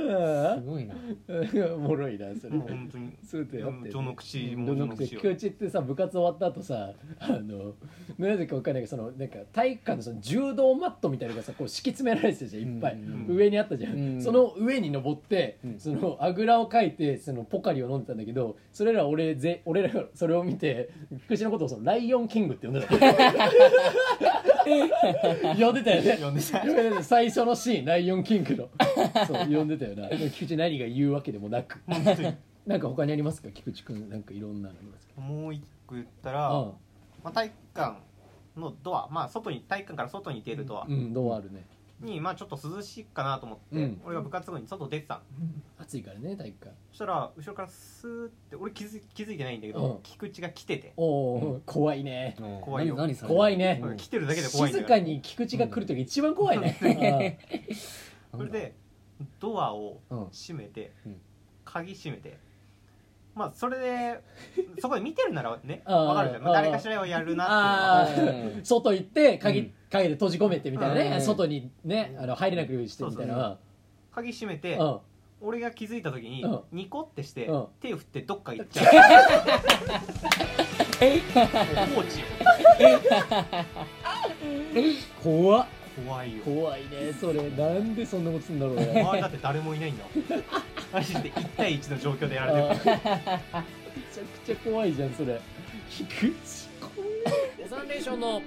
[0.00, 0.94] すごいな。
[1.74, 2.56] おもろいなそれ。
[2.56, 3.12] もう本当に。
[3.24, 7.74] そうだようん序の口うんも序の口序の口ってさ部活終わった後さあの
[8.18, 13.28] なぜかわかんないけどそのなんか体育館のその柔道マットみたいなのがさこう敷き詰められてたじゃんいっぱい、うん。
[13.30, 14.22] うん上にあったじゃん、うん。
[14.22, 15.78] その上に登って、うん。
[15.78, 20.90] そのあぐらをかいてそのポカリを飲んでたんだけどそれら俺ぜ俺らがそれを見て
[21.26, 22.94] 菊池のことをそのライオンキングって呼んでた
[24.64, 26.18] 呼んでたよね。
[26.22, 26.60] 呼んでた。
[26.60, 28.68] 呼んでた最初のシーンライオンキングの。
[29.26, 30.08] そう呼んでたよな。
[30.08, 31.80] でも菊池何が言うわけでもなく。
[31.86, 32.34] 本当に。
[32.66, 33.48] なんか他にありますか？
[33.50, 35.20] 菊池くんなんかいろんなのありますか？
[35.20, 36.64] もう一個言ったら、うん。
[37.24, 37.98] まあ、体育館
[38.56, 39.08] のドア。
[39.10, 40.86] まあ外に体育館から外に出るドア。
[40.88, 41.64] うんどうあるね
[42.00, 44.00] に、まあちょっと涼しいかなと思って、うん。
[44.04, 45.20] 俺が部活後に外出てたの。
[45.78, 46.76] 暑いからね体育館。
[46.90, 50.02] そしたら後ろからスーって俺気づ気づいてないんだけど、うん。
[50.02, 52.36] 菊池が来てて、おお、怖いね。
[52.62, 52.96] 怖いよ。
[52.96, 53.82] 何怖いね。
[53.96, 57.38] 来てるだけで怖いんだから静かに菊池が来る時一番怖いね、
[58.36, 58.74] それで
[59.38, 60.28] ドアをうん。
[60.30, 61.20] 閉めて、うん。
[61.64, 62.38] 鍵閉めて
[63.34, 64.20] まあそれで
[64.80, 68.38] そこで見てるならね あーわかるじゃん、まあ誰かしらをやるなあっていうのは。
[68.58, 69.72] あ外行って鍵、うん。
[69.90, 71.20] 鍵で閉じ込めてみたいなね、うん。
[71.22, 73.56] 外にねあの入れなくしてみたいな。
[74.12, 74.98] 鍵閉めて、うん。
[75.42, 76.60] 俺が気づいた時に、うん。
[76.72, 77.66] ニコってして、うん。
[77.80, 78.86] 手を振ってどっか行っちゃう。
[81.94, 82.08] 放置。
[85.22, 85.66] 怖っ。
[86.04, 86.44] 怖いよ。
[86.44, 87.50] 怖いねそれ。
[87.50, 89.02] なんでそんなことすんだろうね。
[89.20, 90.04] だって誰もいないんだ
[90.92, 92.96] マジで1対1の状況でやられてる。
[92.96, 95.40] めちゃくちゃ怖いじゃんそれ。
[95.88, 96.34] 菊池。
[97.62, 98.42] モザンレーションの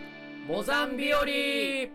[0.48, 1.90] モザンビオリ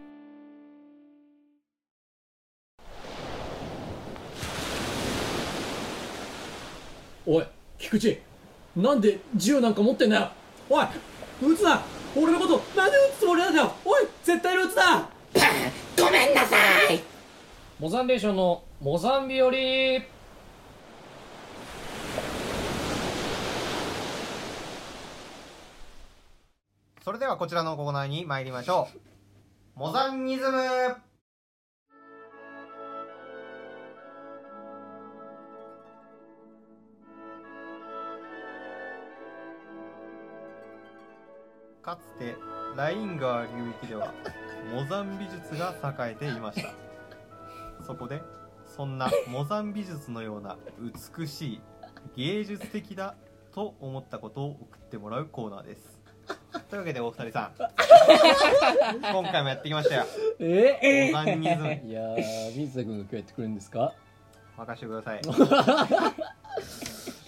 [7.26, 7.44] おい
[7.78, 8.22] 菊池。
[8.74, 10.30] なんで銃なんか持ってんだよ。
[10.70, 10.86] おい
[11.42, 11.82] 撃つな。
[12.16, 13.72] 俺のことなんで撃つつもりなんだよ。
[13.84, 15.10] おい絶対に撃つな。
[17.78, 20.02] モザンレーションのモザンビオリ
[27.08, 28.86] それではこちらのコーナーに参りましょ
[29.74, 29.78] う。
[29.78, 30.58] モザンニズム。
[41.80, 42.36] かつて
[42.76, 43.52] ライン川流
[43.82, 44.12] 域では
[44.74, 46.74] モザン美術が栄えていました。
[47.86, 48.20] そこで
[48.66, 50.58] そんなモザン美術のような
[51.18, 51.60] 美しい
[52.16, 53.16] 芸術的だ
[53.54, 55.97] と思ったことを送ってもらうコーナーです。
[56.70, 57.52] というわけでお二人さん。
[59.00, 60.04] 今回もやってきましたよ。
[60.38, 61.10] え？
[61.12, 63.94] モザンニズムいやー水田君が今日やってくれるんですか？
[64.56, 65.20] 任せてください。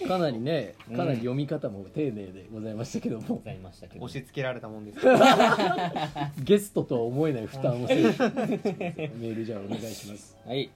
[0.07, 4.03] かなりねうんかなり読み方も丁寧でございましたけども、ございましたけど。
[4.05, 4.99] 押し付けられたもんです
[6.43, 10.35] ゲストとは思えない負担をするメールじゃあお願いします。
[10.45, 10.69] はい。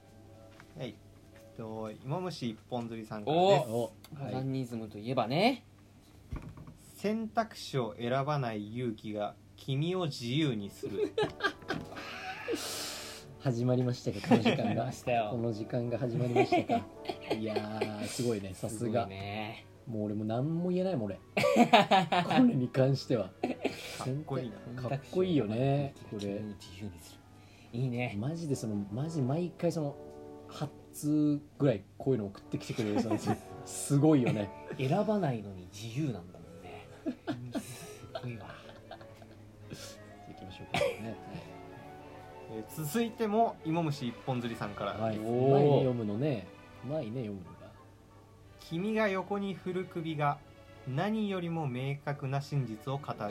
[0.78, 0.94] はい。
[1.56, 3.62] と芋虫一本釣りさんからおです。
[3.68, 3.92] おモ
[4.30, 5.64] ザはいンニズムといえばね
[6.96, 11.12] 選択肢を選ばない勇気が君を自由にする。
[13.38, 14.90] 始まりましたかこの時間が。
[15.30, 16.86] この時間が始まりましたか。
[17.36, 19.06] いやーすごいねさすが。
[19.06, 19.66] ね。
[19.86, 21.16] もう俺も何も言えないもん俺。
[21.36, 21.42] こ
[22.48, 23.24] れに関しては。
[23.24, 23.30] か
[24.10, 24.82] っこいいな。
[24.82, 26.20] かっこいいよねこれ。
[26.20, 26.46] これ自
[26.80, 27.18] 由にする。
[27.78, 28.16] いいね。
[28.18, 29.96] マジでそのマジ毎回その
[30.48, 33.00] 8通ぐらいこういうの送ってきてくれる
[33.66, 34.48] すごいよね。
[34.78, 36.35] 選ばないのに自由なんだ
[37.60, 38.46] すごいわ。
[40.30, 41.16] いきましょうかね。
[41.32, 41.56] えー
[42.76, 46.46] 続いても芋虫一本釣りさんから、はい、前におー読むのね。
[46.88, 47.66] 前にね読むのが。
[48.60, 50.38] 君が横に振る首が
[50.86, 53.18] 何よりも明確な真実を語る。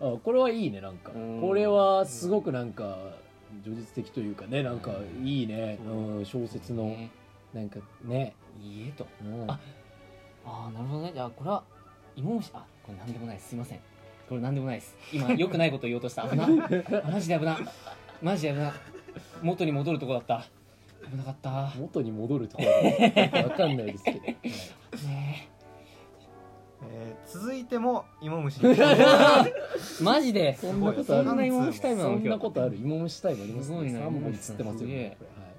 [0.00, 1.12] あこれはいいねなんか。
[1.14, 1.40] うん。
[1.40, 2.98] これはすごくなんか
[3.64, 4.92] 叙述的というかねなんか
[5.24, 7.10] いいね、うん、小説のね。
[7.54, 9.06] なんかね、いいえと。
[9.24, 9.58] うん、あ
[10.46, 11.12] ああなるほどね。
[11.12, 11.62] じゃあこれは
[12.16, 13.48] 芋虫あこれなんでもないです。
[13.50, 13.80] すいません。
[14.28, 14.94] これなんでもないです。
[15.12, 16.28] 今良くないこと言おうとした。
[16.28, 16.46] 危な。
[17.10, 17.58] マジで危な。
[18.22, 18.72] マジで危な。
[19.42, 20.46] 元に戻るとこだった。
[21.10, 21.72] 危なかった。
[21.78, 24.28] 元に戻るところがわかんないですけど、はい
[25.06, 25.48] ね
[26.90, 27.16] え。
[27.26, 28.60] ー続いても芋虫。
[28.66, 28.76] え
[30.02, 30.56] マジで？
[30.60, 31.26] そんなことある？
[31.28, 32.76] そんな芋虫タイムなそんの今日なことある？
[32.76, 34.78] 芋虫タイムありますすごいな3本つってますよ。
[34.80, 34.96] すげえ。
[34.96, 35.54] ねこれはい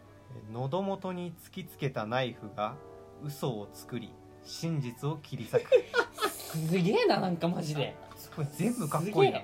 [0.53, 2.75] 喉元に突きつけたナイフが
[3.23, 4.11] 嘘を作り
[4.47, 5.69] 真実を切り裂く。
[6.57, 7.95] すげえななんかマジで。
[8.35, 9.41] これ全部かっこいいな。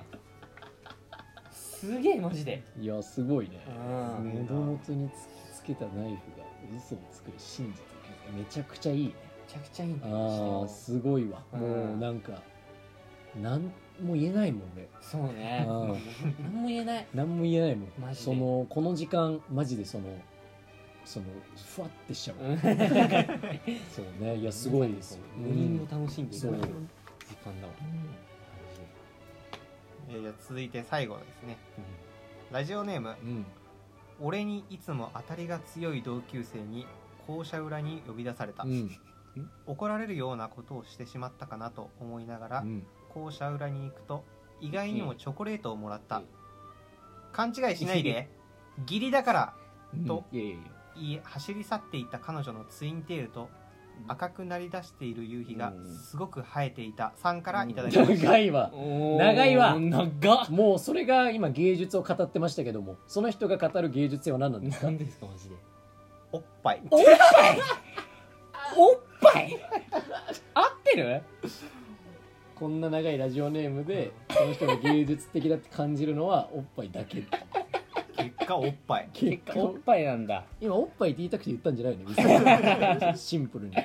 [1.51, 2.63] すげえマジで。
[2.79, 3.59] いやすごいね。
[3.67, 4.47] うん。
[4.47, 5.15] 喉元に突き
[5.53, 6.45] つけたナイフが
[6.77, 9.13] 嘘を作る真実めちゃくちゃいいね。
[9.45, 9.99] めちゃくちゃいいね。
[10.05, 11.43] ああすごいわ。
[11.53, 11.59] うん。
[11.59, 12.41] もうなんか
[13.41, 13.63] なん
[14.01, 15.65] も言えないもん俺そうね。
[15.67, 15.97] うん。
[16.41, 17.07] 何も言えない。
[17.13, 17.89] 何も言えないもん。
[17.99, 18.25] マジで。
[18.25, 20.05] そのこの時間マジでその
[21.05, 21.25] その
[21.75, 22.37] ふわってしちゃう。
[22.43, 22.57] うん。
[23.89, 24.37] そうね。
[24.37, 25.23] いやすごいですよ。
[25.37, 26.53] 無人を楽しんでいそう。
[26.53, 26.67] く時
[27.43, 27.73] 間だわ。
[30.09, 31.57] えーじゃあ続いて最後ですね。
[32.51, 33.15] ラジオネーム。
[33.23, 33.45] うん。
[34.21, 36.85] 俺にいつも当たりが強い同級生に
[37.25, 38.89] 校舎裏に呼び出された、うん。
[39.65, 42.85] 怒られるようなことをしてしまったかなと思いながら、うん。
[43.09, 44.23] 校舎裏に行くと
[44.61, 46.25] 意外にもチョコレートをもらった、うん。
[47.31, 48.29] 勘違いしないで。
[48.87, 49.53] 義理だから。
[50.07, 50.25] と。
[50.31, 53.49] いやいやいや言い走り去っていった彼女のツインテールと
[54.07, 55.95] 赤くなりだしている夕日がうん。
[55.97, 57.13] すごく映えていた。
[57.15, 58.71] さんからいただきました、長いわ。
[59.19, 59.79] 長いわ。
[59.79, 60.49] 長っ。
[60.49, 64.85] もうそれが今芸術を語ってましたけどもその人が語る芸術性は何なんですか？
[64.87, 65.55] 何ですかマジで。
[66.31, 66.81] おっぱい。
[66.89, 67.59] おっぱい？
[68.75, 69.57] おっぱい？
[70.55, 71.21] 合ってる？
[72.55, 77.23] こんな長いラジオネームでその人が芸術的だって感じるのはおっぱいだけ
[78.17, 79.09] 結果おっぱい。
[79.13, 80.43] 結果おっぱいなんだ。
[80.61, 82.05] 今おっぱいって言いたくて言ったんじゃないの？
[82.05, 82.17] 別
[83.11, 83.75] にシンプルに。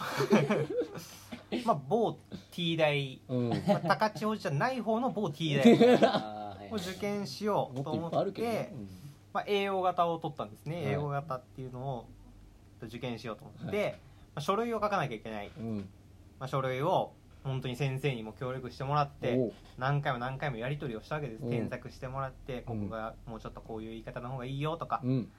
[1.66, 2.18] まあ某
[2.50, 3.50] T 大、うん。
[3.50, 5.62] まあ、高千穂じゃない方の某 T 大。
[6.72, 8.74] を受験しようと思ってぱいあるけどね、
[9.34, 10.86] まあ、栄養型を取ったんですね、はい。
[10.86, 12.08] 栄養型っていうのを
[12.82, 14.00] 受験しようと思って、
[14.34, 15.66] まあ、書類を書かなきゃいけない、うん。
[15.66, 15.78] うん
[16.40, 17.12] まあ、書類を
[17.44, 21.50] 本当に先生にも協力してもらって何回も何回もやり取りをしたわけです、うん。
[21.50, 25.30] 添削してもらってここがもうちょっとこういう言い方の方がいいよとか、うん。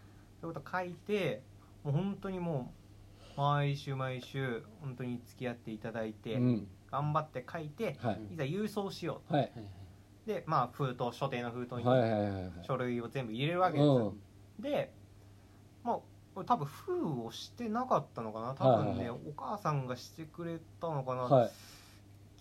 [0.42, 1.40] そういうこと書いて
[1.82, 2.81] もう本当にもう
[3.36, 6.68] 毎週毎週本当に付き合っていただいて、うん。
[6.90, 8.34] 頑張って書いてはい。
[8.34, 11.84] いざ郵送しよはい、うでまあ封筒所定の封筒に
[12.66, 14.12] 書類を全部入れるわけです、うん。
[14.60, 14.92] で
[15.82, 15.98] まあ
[16.34, 18.54] これ多分封をしてなかったのかな？
[18.54, 19.18] 多分ね、はいはい。
[19.28, 21.50] お母さんがしてくれたのかな、はい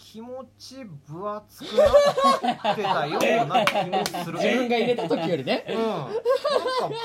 [0.03, 1.85] 気持ち分厚くな
[2.73, 4.39] ってたような気もする。
[4.41, 5.63] 自分が入れた時よりね。
[5.69, 5.75] うん。
[5.77, 6.13] なんか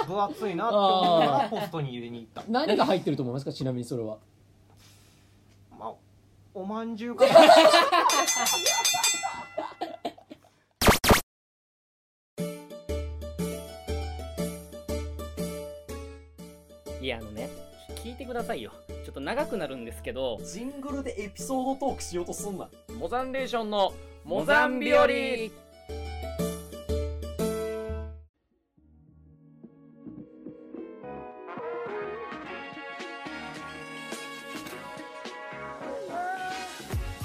[0.06, 2.42] 分厚いなって思ったらポストに入れに行った。
[2.50, 3.52] 何が入ってると思いますか？
[3.52, 4.16] ちなみにそれは。
[5.78, 5.92] まあ
[6.54, 7.32] おまんじゅうかな。
[17.00, 17.48] いやあのね
[18.06, 18.70] 聞いてくださいよ。
[19.04, 20.38] ちょっと長くなるんですけど。
[20.44, 22.68] ジングルでエピソードトークしようとすんな。
[22.96, 23.92] モザンレーションの
[24.24, 25.50] モザンビオリ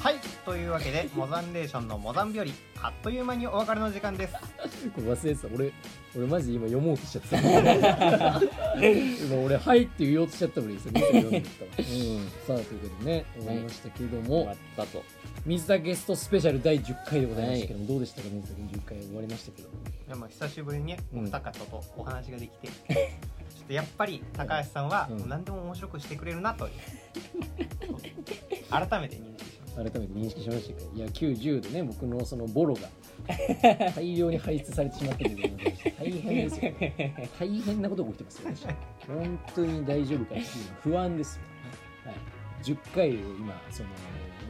[0.01, 0.15] はい。
[0.43, 2.45] というわけでモザンレーションのモザン日和。
[2.81, 4.33] あっという間にお別れの時間です
[4.89, 5.47] これ忘れてた。
[5.53, 5.73] 俺
[6.15, 7.37] 俺マジで今読もうとしちゃってた。
[8.81, 11.85] 今俺「はい」って言おうとしちゃった俺それ読んでったわ、うん、
[12.47, 15.03] さあということでね終わりましたけども、終わったと。
[15.45, 19.69] 水田ゲストスペシャル第10回でございましたけども、どうでしたか水田君10回終わりましたけど。
[19.69, 19.71] い
[20.09, 21.19] やまあ久しぶりにねうん。
[21.19, 22.73] お二方とお話ができて、ちょ
[23.63, 25.29] っとやっぱり高橋さんはうん。
[25.29, 26.71] 何でも面白くしてくれるなという。
[28.69, 32.81] 改めて認識改めて認識しましたけどいや90でね僕のそのボロが
[33.95, 36.73] 大量に排出されてしまったのでございまして大変ですよ。
[37.39, 38.65] 大変なことが起きてますよ私
[39.07, 40.47] 本当に大丈夫かっていうのは
[40.81, 41.41] 不安ですよ、
[42.05, 42.15] はい、
[42.63, 43.89] 10回を今その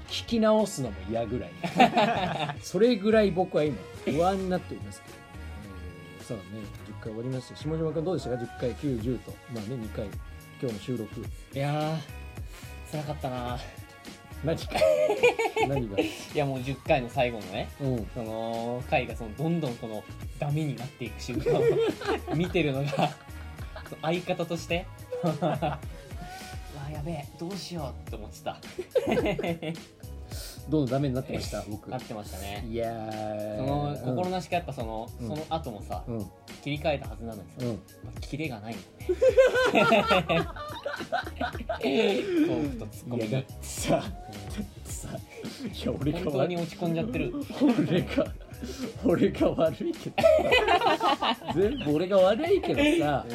[0.07, 1.51] 聞き直すのも嫌ぐらい。
[2.61, 5.22] それぐらい僕は今不安になっておりますけど、えー
[6.24, 6.61] さあね。
[6.88, 7.55] 10回終わりました。
[7.55, 10.05] 下島君どうでしたか？10回90とまあね2回
[10.61, 11.22] 今日の収録。
[11.53, 13.57] いやー辛かったな
[14.43, 14.73] 何か。
[15.67, 15.99] 何が？
[15.99, 18.07] いやもう10回の最後のねうん。
[18.13, 20.03] その回がそのどんどんこの
[20.39, 21.63] ダメになっていく瞬間を
[22.35, 23.11] 見てるのが
[24.01, 24.85] 相方として。
[25.23, 25.79] うわ
[26.91, 28.57] やべえどうしようって思ってた
[30.70, 31.89] どんどんダメになってました僕。
[31.89, 32.66] なってましたね。
[32.70, 33.57] いやー。
[33.99, 35.28] その心なしかやっぱその、うん。
[35.28, 36.26] その後もさ、うん。
[36.64, 37.80] 切り替えたはずなのにさ、うん。
[38.22, 40.05] キレがないんだね。
[41.82, 44.03] トークとツッコミさ
[44.84, 45.09] さ
[45.64, 47.34] いや俺が本当に落ち込んじゃってる。
[47.84, 48.26] 俺が
[49.03, 53.26] 俺が悪いけどさ 全部俺が悪いけどさ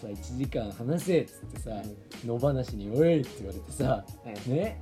[0.00, 1.70] さ1時間話せっつってさ
[2.24, 4.04] 野放しに「おい!」って言われてさ
[4.46, 4.80] ね？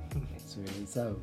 [0.55, 1.15] それにさもう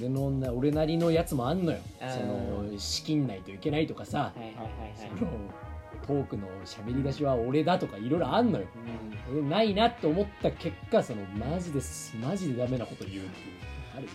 [0.00, 1.78] 俺のな俺なりのやつもあんのよ。
[2.00, 4.32] その仕切んないといけないとかさ。
[4.34, 4.94] はいはいはいはい。
[5.18, 5.30] その
[6.06, 8.66] トークの喋り出しは俺だとかいろいろあんのよ。
[9.30, 13.56] 俺ないなって思った結果そのマジですマジでダメなこと言うっていう
[13.96, 14.08] ある。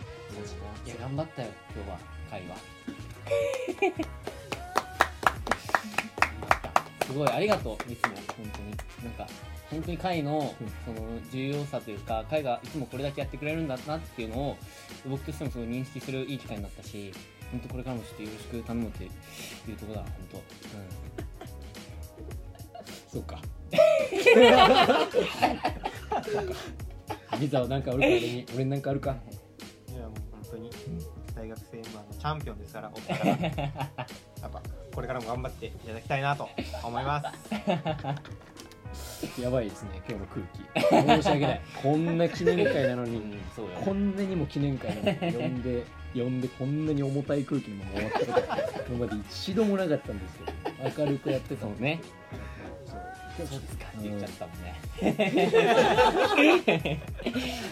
[0.85, 1.99] いや頑張ったよ今日は。
[2.29, 2.55] 会話
[7.09, 8.13] すごいありがとういつも。
[8.37, 8.69] 本当に。
[9.03, 9.25] なんか
[9.71, 10.67] 本当に会のうん。
[10.95, 14.55] その重要さというか会がいつもこれだけやってくれるんだなっていうのを
[15.07, 17.11] 僕としてもすごい認識するいい機会になったし
[17.51, 19.09] 本当これからもちょっとよろしく頼むっていう
[19.75, 20.43] ところだ本当、うん。
[23.11, 23.41] そうか。
[27.39, 28.45] 水沢なんかあるか俺に。
[28.53, 29.15] 俺になんかあるか。
[29.87, 30.69] たいやもう本当に。
[31.35, 32.99] 大学生今のチャンピオンですからお
[34.99, 36.49] これからも頑張っていただきたいなと
[36.83, 37.31] 思います。
[39.41, 40.59] やばいですね今日の空気。
[41.23, 41.61] 申し訳ない。
[41.81, 43.71] こんな記念会なのに うん、そうよ。
[43.79, 52.01] こんなにも記念会なのに呼んで呼んでこんなに重たい空気にも終わったこと今まで一度もなかったんですけど明るくやってたのそうね。
[53.37, 53.85] そうですか。
[53.97, 54.75] って言っちゃったもんね。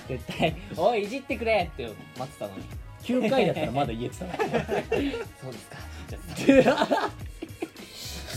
[0.07, 2.63] 絶対「おいいじってくれ!」って待ってたのに。
[3.03, 4.25] 9回だったらまだ言えてた。
[4.25, 5.96] のそうですか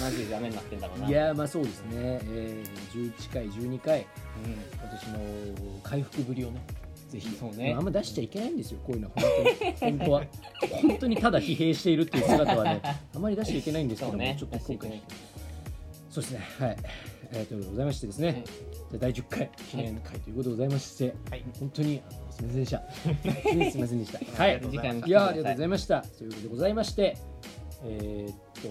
[0.01, 1.09] マジでダメになってんだろうな。
[1.09, 4.01] いやーまあそうですね、えー、11回12回。
[4.01, 4.57] うん。
[4.83, 5.19] 私の
[5.83, 6.63] 回復ぶりをね
[7.09, 7.29] ぜひ。
[7.37, 7.71] そうね。
[7.71, 9.15] まああんま出しちゃいけないんですよこういうのは。
[9.17, 9.25] 本
[9.79, 9.99] 当に。
[9.99, 10.25] 本当は
[10.83, 12.81] 本当にただ疲弊しているっていう姿はね
[13.15, 14.37] あまり出しちゃいけないんですけども、ね。
[14.39, 15.03] ちょっと出していけない
[16.11, 16.41] そうですね。
[16.59, 16.77] はい、
[17.33, 18.45] えー、ということでございましてですね、はい
[18.91, 21.45] じゃあ第10回記念会ということでございまして、はい。
[21.61, 22.83] 本当にすみませんでした。
[23.71, 24.43] すみませんでした。
[24.43, 24.51] はい。
[24.51, 26.03] いやーありがとうございました。
[26.03, 27.17] ということでございまして
[27.85, 28.69] えーっと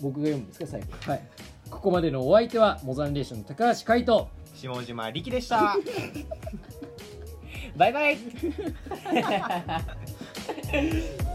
[0.00, 0.86] 僕が読むんですか最後。
[1.10, 1.22] はい。
[1.70, 4.28] ここまでのお相手はモザンレーションの高橋海人。
[4.54, 5.76] 下島力でした。
[7.76, 8.18] バイバイ